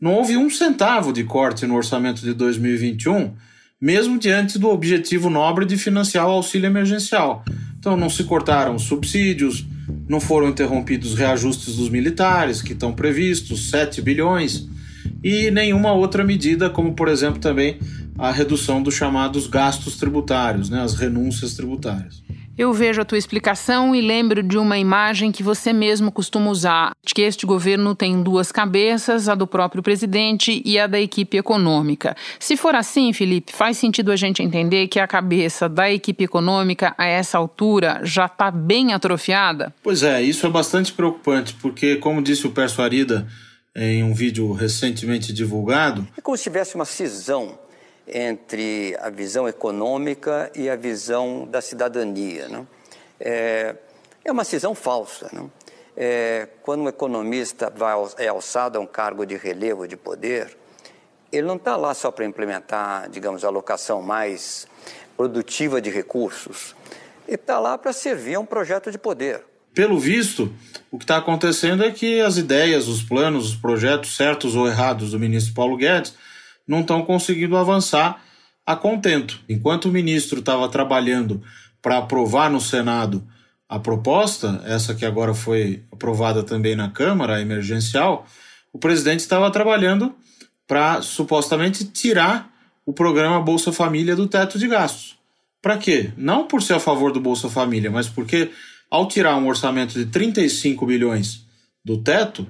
Não 0.00 0.14
houve 0.14 0.36
um 0.36 0.48
centavo 0.48 1.12
de 1.12 1.24
corte 1.24 1.66
no 1.66 1.74
orçamento 1.74 2.22
de 2.22 2.32
2021, 2.32 3.34
mesmo 3.80 4.18
diante 4.18 4.58
do 4.58 4.70
objetivo 4.70 5.28
nobre 5.28 5.66
de 5.66 5.76
financiar 5.76 6.26
o 6.26 6.32
auxílio 6.32 6.66
emergencial. 6.66 7.44
Então, 7.78 7.96
não 7.96 8.08
se 8.08 8.24
cortaram 8.24 8.78
subsídios, 8.78 9.66
não 10.08 10.20
foram 10.20 10.48
interrompidos 10.48 11.14
reajustes 11.14 11.76
dos 11.76 11.90
militares, 11.90 12.62
que 12.62 12.72
estão 12.72 12.94
previstos, 12.94 13.68
7 13.68 14.00
bilhões, 14.00 14.66
e 15.22 15.50
nenhuma 15.50 15.92
outra 15.92 16.24
medida, 16.24 16.70
como, 16.70 16.94
por 16.94 17.08
exemplo, 17.08 17.40
também 17.40 17.78
a 18.18 18.30
redução 18.30 18.82
dos 18.82 18.94
chamados 18.94 19.46
gastos 19.46 19.96
tributários, 19.96 20.70
né, 20.70 20.80
as 20.82 20.94
renúncias 20.94 21.54
tributárias. 21.54 22.22
Eu 22.56 22.72
vejo 22.72 23.00
a 23.00 23.04
tua 23.04 23.18
explicação 23.18 23.96
e 23.96 24.00
lembro 24.00 24.40
de 24.40 24.56
uma 24.56 24.78
imagem 24.78 25.32
que 25.32 25.42
você 25.42 25.72
mesmo 25.72 26.12
costuma 26.12 26.52
usar, 26.52 26.92
de 27.04 27.12
que 27.12 27.22
este 27.22 27.44
governo 27.44 27.96
tem 27.96 28.22
duas 28.22 28.52
cabeças, 28.52 29.28
a 29.28 29.34
do 29.34 29.44
próprio 29.44 29.82
presidente 29.82 30.62
e 30.64 30.78
a 30.78 30.86
da 30.86 31.00
equipe 31.00 31.36
econômica. 31.36 32.14
Se 32.38 32.56
for 32.56 32.76
assim, 32.76 33.12
Felipe, 33.12 33.52
faz 33.52 33.76
sentido 33.76 34.12
a 34.12 34.16
gente 34.16 34.40
entender 34.40 34.86
que 34.86 35.00
a 35.00 35.06
cabeça 35.08 35.68
da 35.68 35.90
equipe 35.90 36.22
econômica 36.22 36.94
a 36.96 37.04
essa 37.06 37.38
altura 37.38 38.00
já 38.04 38.26
está 38.26 38.52
bem 38.52 38.92
atrofiada? 38.92 39.74
Pois 39.82 40.04
é, 40.04 40.22
isso 40.22 40.46
é 40.46 40.50
bastante 40.50 40.92
preocupante, 40.92 41.54
porque, 41.54 41.96
como 41.96 42.22
disse 42.22 42.46
o 42.46 42.52
Perso 42.52 42.80
Arida 42.80 43.26
em 43.74 44.04
um 44.04 44.14
vídeo 44.14 44.52
recentemente 44.52 45.32
divulgado... 45.32 46.06
É 46.16 46.20
como 46.20 46.36
se 46.36 46.44
tivesse 46.44 46.76
uma 46.76 46.84
cisão 46.84 47.58
entre 48.06 48.96
a 49.00 49.10
visão 49.10 49.48
econômica 49.48 50.50
e 50.54 50.70
a 50.70 50.76
visão 50.76 51.46
da 51.46 51.60
cidadania. 51.60 52.48
Né? 52.48 52.66
É, 53.18 53.74
é 54.24 54.30
uma 54.30 54.44
cisão 54.44 54.74
falsa. 54.74 55.28
Né? 55.32 55.44
É, 55.96 56.48
quando 56.62 56.82
um 56.82 56.88
economista 56.88 57.72
vai, 57.74 57.94
é 58.18 58.28
alçado 58.28 58.78
a 58.78 58.80
um 58.80 58.86
cargo 58.86 59.26
de 59.26 59.36
relevo 59.36 59.88
de 59.88 59.96
poder, 59.96 60.56
ele 61.32 61.46
não 61.46 61.56
está 61.56 61.76
lá 61.76 61.94
só 61.94 62.12
para 62.12 62.24
implementar, 62.24 63.08
digamos, 63.10 63.44
a 63.44 63.48
alocação 63.48 64.00
mais 64.00 64.68
produtiva 65.16 65.80
de 65.80 65.90
recursos. 65.90 66.76
Ele 67.26 67.34
está 67.34 67.58
lá 67.58 67.76
para 67.76 67.92
servir 67.92 68.34
a 68.34 68.40
um 68.40 68.46
projeto 68.46 68.90
de 68.92 68.98
poder. 68.98 69.44
Pelo 69.74 69.98
visto, 69.98 70.54
o 70.90 70.96
que 70.96 71.04
está 71.04 71.16
acontecendo 71.16 71.82
é 71.82 71.90
que 71.90 72.20
as 72.20 72.36
ideias, 72.36 72.86
os 72.86 73.02
planos, 73.02 73.50
os 73.50 73.56
projetos 73.56 74.14
certos 74.14 74.54
ou 74.54 74.68
errados 74.68 75.10
do 75.10 75.18
ministro 75.18 75.52
Paulo 75.52 75.76
Guedes 75.76 76.14
não 76.66 76.80
estão 76.80 77.02
conseguindo 77.02 77.56
avançar 77.56 78.22
a 78.64 78.76
contento. 78.76 79.40
Enquanto 79.48 79.86
o 79.86 79.92
ministro 79.92 80.38
estava 80.38 80.68
trabalhando 80.68 81.42
para 81.82 81.98
aprovar 81.98 82.50
no 82.50 82.60
Senado 82.60 83.26
a 83.68 83.78
proposta, 83.78 84.62
essa 84.64 84.94
que 84.94 85.04
agora 85.04 85.34
foi 85.34 85.82
aprovada 85.90 86.42
também 86.42 86.76
na 86.76 86.88
Câmara, 86.88 87.36
a 87.36 87.40
emergencial, 87.40 88.26
o 88.72 88.78
presidente 88.78 89.20
estava 89.20 89.50
trabalhando 89.50 90.14
para 90.66 91.02
supostamente 91.02 91.84
tirar 91.84 92.50
o 92.86 92.92
programa 92.92 93.40
Bolsa 93.40 93.72
Família 93.72 94.14
do 94.14 94.26
teto 94.26 94.58
de 94.58 94.68
gastos. 94.68 95.18
Para 95.60 95.78
quê? 95.78 96.12
Não 96.16 96.46
por 96.46 96.62
ser 96.62 96.74
a 96.74 96.80
favor 96.80 97.10
do 97.10 97.20
Bolsa 97.20 97.48
Família, 97.48 97.90
mas 97.90 98.08
porque 98.08 98.50
ao 98.94 99.08
tirar 99.08 99.36
um 99.36 99.48
orçamento 99.48 99.94
de 99.94 100.06
35 100.06 100.86
bilhões 100.86 101.44
do 101.84 101.98
teto, 101.98 102.46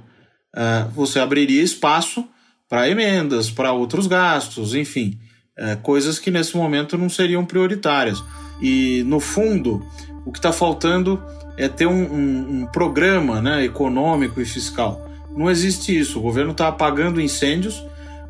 eh, 0.54 0.86
você 0.94 1.18
abriria 1.18 1.62
espaço 1.62 2.28
para 2.68 2.86
emendas, 2.88 3.50
para 3.50 3.72
outros 3.72 4.06
gastos, 4.06 4.74
enfim, 4.74 5.18
é, 5.56 5.76
coisas 5.76 6.18
que 6.18 6.30
nesse 6.30 6.56
momento 6.56 6.98
não 6.98 7.08
seriam 7.08 7.46
prioritárias. 7.46 8.22
E, 8.60 9.02
no 9.06 9.20
fundo, 9.20 9.82
o 10.26 10.32
que 10.32 10.38
está 10.38 10.52
faltando 10.52 11.22
é 11.56 11.66
ter 11.68 11.86
um, 11.86 12.12
um, 12.12 12.60
um, 12.60 12.66
programa 12.66 13.40
né, 13.40 13.64
econômico 13.64 14.40
e 14.40 14.44
fiscal. 14.44 15.08
Não 15.34 15.50
existe 15.50 15.98
isso. 15.98 16.18
O 16.18 16.22
governo 16.22 16.52
está 16.52 16.68
apagando 16.68 17.20
incêndios. 17.20 17.82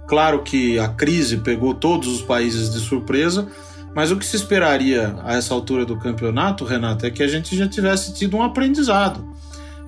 Claro 0.06 0.42
que 0.42 0.78
a 0.78 0.88
crise 0.88 1.38
pegou 1.38 1.74
todos 1.74 2.08
os 2.08 2.22
países 2.22 2.70
de 2.70 2.78
surpresa, 2.78 3.48
mas 3.94 4.10
o 4.10 4.16
que 4.16 4.26
se 4.26 4.36
esperaria 4.36 5.16
a 5.24 5.34
essa 5.34 5.54
altura 5.54 5.84
do 5.84 5.96
campeonato, 5.96 6.64
Renato, 6.64 7.06
é 7.06 7.10
que 7.10 7.22
a 7.22 7.28
gente 7.28 7.56
já 7.56 7.68
tivesse 7.68 8.12
tido 8.14 8.36
um 8.36 8.42
aprendizado. 8.42 9.24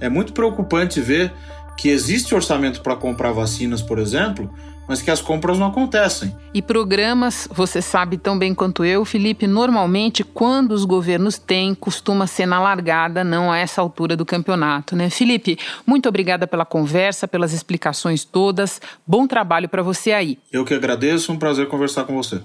É 0.00 0.08
muito 0.08 0.32
preocupante 0.32 1.00
ver 1.00 1.32
que 1.76 1.88
existe 1.88 2.34
orçamento 2.34 2.80
para 2.80 2.96
comprar 2.96 3.32
vacinas, 3.32 3.82
por 3.82 3.98
exemplo, 3.98 4.50
mas 4.88 5.02
que 5.02 5.10
as 5.10 5.20
compras 5.20 5.58
não 5.58 5.66
acontecem. 5.66 6.34
E 6.54 6.62
programas, 6.62 7.48
você 7.50 7.82
sabe 7.82 8.16
tão 8.16 8.38
bem 8.38 8.54
quanto 8.54 8.84
eu, 8.84 9.04
Felipe, 9.04 9.46
normalmente 9.46 10.22
quando 10.22 10.72
os 10.72 10.84
governos 10.84 11.38
têm, 11.38 11.74
costuma 11.74 12.26
ser 12.26 12.46
na 12.46 12.60
largada, 12.60 13.24
não 13.24 13.50
a 13.50 13.58
essa 13.58 13.80
altura 13.80 14.16
do 14.16 14.24
campeonato, 14.24 14.94
né? 14.94 15.10
Felipe, 15.10 15.58
muito 15.84 16.08
obrigada 16.08 16.46
pela 16.46 16.64
conversa, 16.64 17.26
pelas 17.26 17.52
explicações 17.52 18.24
todas. 18.24 18.80
Bom 19.06 19.26
trabalho 19.26 19.68
para 19.68 19.82
você 19.82 20.12
aí. 20.12 20.38
Eu 20.52 20.64
que 20.64 20.74
agradeço, 20.74 21.32
um 21.32 21.36
prazer 21.36 21.66
conversar 21.68 22.04
com 22.04 22.14
você. 22.14 22.40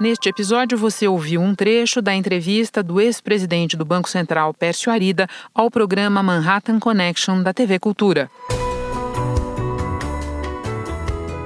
Neste 0.00 0.28
episódio, 0.28 0.76
você 0.76 1.06
ouviu 1.06 1.40
um 1.40 1.54
trecho 1.54 2.02
da 2.02 2.12
entrevista 2.12 2.82
do 2.82 3.00
ex-presidente 3.00 3.76
do 3.76 3.84
Banco 3.84 4.08
Central, 4.08 4.52
Pércio 4.52 4.90
Arida, 4.90 5.28
ao 5.54 5.70
programa 5.70 6.20
Manhattan 6.20 6.80
Connection 6.80 7.40
da 7.44 7.54
TV 7.54 7.78
Cultura. 7.78 8.28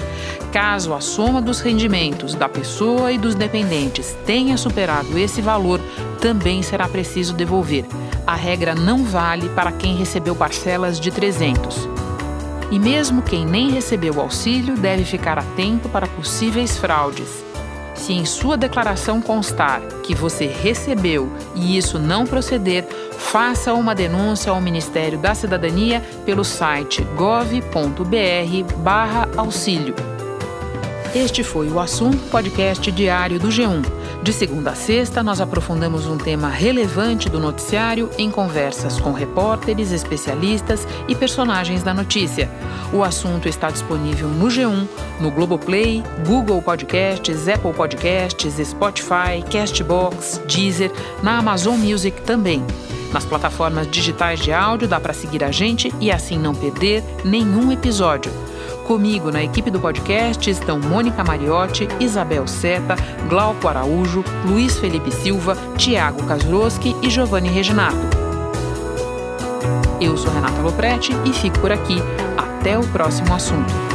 Caso 0.53 0.93
a 0.95 1.01
soma 1.01 1.43
dos 1.43 1.61
rendimentos 1.61 2.35
da 2.35 2.49
pessoa 2.49 3.11
e 3.11 3.19
dos 3.19 3.35
dependentes 3.35 4.17
tenha 4.25 4.57
superado 4.57 5.19
esse 5.19 5.43
valor, 5.43 5.81
também 6.21 6.63
será 6.63 6.89
preciso 6.89 7.35
devolver. 7.35 7.85
A 8.27 8.35
regra 8.35 8.75
não 8.75 9.05
vale 9.05 9.49
para 9.51 9.73
quem 9.73 9.97
recebeu 9.97 10.35
parcelas 10.37 10.99
de 11.01 11.11
300. 11.11 12.04
E 12.71 12.79
mesmo 12.79 13.23
quem 13.23 13.47
nem 13.47 13.71
recebeu 13.71 14.15
o 14.15 14.21
auxílio 14.21 14.77
deve 14.77 15.05
ficar 15.05 15.37
atento 15.39 15.89
para 15.89 16.07
possíveis 16.07 16.79
fraudes. 16.79 17.43
Se 17.95 18.13
em 18.13 18.25
sua 18.25 18.57
declaração 18.57 19.21
constar 19.21 19.81
que 20.03 20.15
você 20.15 20.47
recebeu 20.47 21.33
e 21.55 21.77
isso 21.77 21.99
não 21.99 22.27
proceder, 22.27 22.85
faça 23.19 23.73
uma 23.73 23.95
denúncia 23.95 24.51
ao 24.51 24.61
Ministério 24.61 25.17
da 25.19 25.33
Cidadania 25.35 26.03
pelo 26.25 26.45
site 26.45 27.03
gov.br/auxílio. 27.17 30.14
Este 31.15 31.45
foi 31.45 31.69
o 31.69 31.79
assunto 31.79 32.19
podcast 32.29 32.91
diário 32.91 33.39
do 33.39 33.47
G1. 33.47 33.85
De 34.21 34.33
segunda 34.33 34.73
a 34.73 34.75
sexta, 34.75 35.23
nós 35.23 35.41
aprofundamos 35.41 36.09
um 36.09 36.19
tema 36.19 36.49
relevante 36.49 37.29
do 37.29 37.39
noticiário 37.39 38.11
em 38.19 38.29
conversas 38.29 38.99
com 38.99 39.13
repórteres, 39.13 39.93
especialistas 39.93 40.85
e 41.07 41.15
personagens 41.15 41.85
da 41.85 41.95
notícia. 41.95 42.51
O 42.93 43.05
assunto 43.05 43.49
está 43.49 43.71
disponível 43.71 44.27
no 44.27 44.49
G1, 44.49 44.89
no 45.21 45.31
Globoplay, 45.31 46.03
Google 46.27 46.61
Podcasts, 46.61 47.47
Apple 47.47 47.73
Podcasts, 47.73 48.55
Spotify, 48.67 49.41
Castbox, 49.49 50.43
Deezer, 50.49 50.91
na 51.23 51.39
Amazon 51.39 51.77
Music 51.77 52.21
também. 52.23 52.61
Nas 53.13 53.25
plataformas 53.25 53.89
digitais 53.89 54.41
de 54.41 54.53
áudio 54.53 54.89
dá 54.89 54.99
para 54.99 55.13
seguir 55.13 55.45
a 55.45 55.53
gente 55.53 55.95
e 56.01 56.11
assim 56.11 56.37
não 56.37 56.57
perder 56.57 57.05
nenhum 57.25 57.71
episódio. 57.71 58.33
Comigo 58.85 59.31
na 59.31 59.43
equipe 59.43 59.71
do 59.71 59.81
podcast 59.81 60.51
estão 60.51 60.79
Mônica 60.79 61.25
Mariotti, 61.25 61.89
Isabel 61.99 62.47
Seta, 62.47 62.97
Glauco 63.31 63.67
Araújo, 63.67 64.23
Luiz 64.47 64.79
Felipe 64.79 65.11
Silva, 65.11 65.57
Tiago 65.79 66.23
Kazuroski 66.27 66.95
e 67.03 67.09
Giovanni 67.09 67.49
Reginato. 67.49 67.97
Eu 70.01 70.19
sou 70.19 70.31
Renata 70.33 70.61
Loprete 70.61 71.13
e 71.25 71.33
fico 71.33 71.59
por 71.61 71.73
aqui. 71.73 71.97
Até 72.37 72.79
o 72.79 72.87
próximo 72.89 73.33
assunto. 73.35 73.94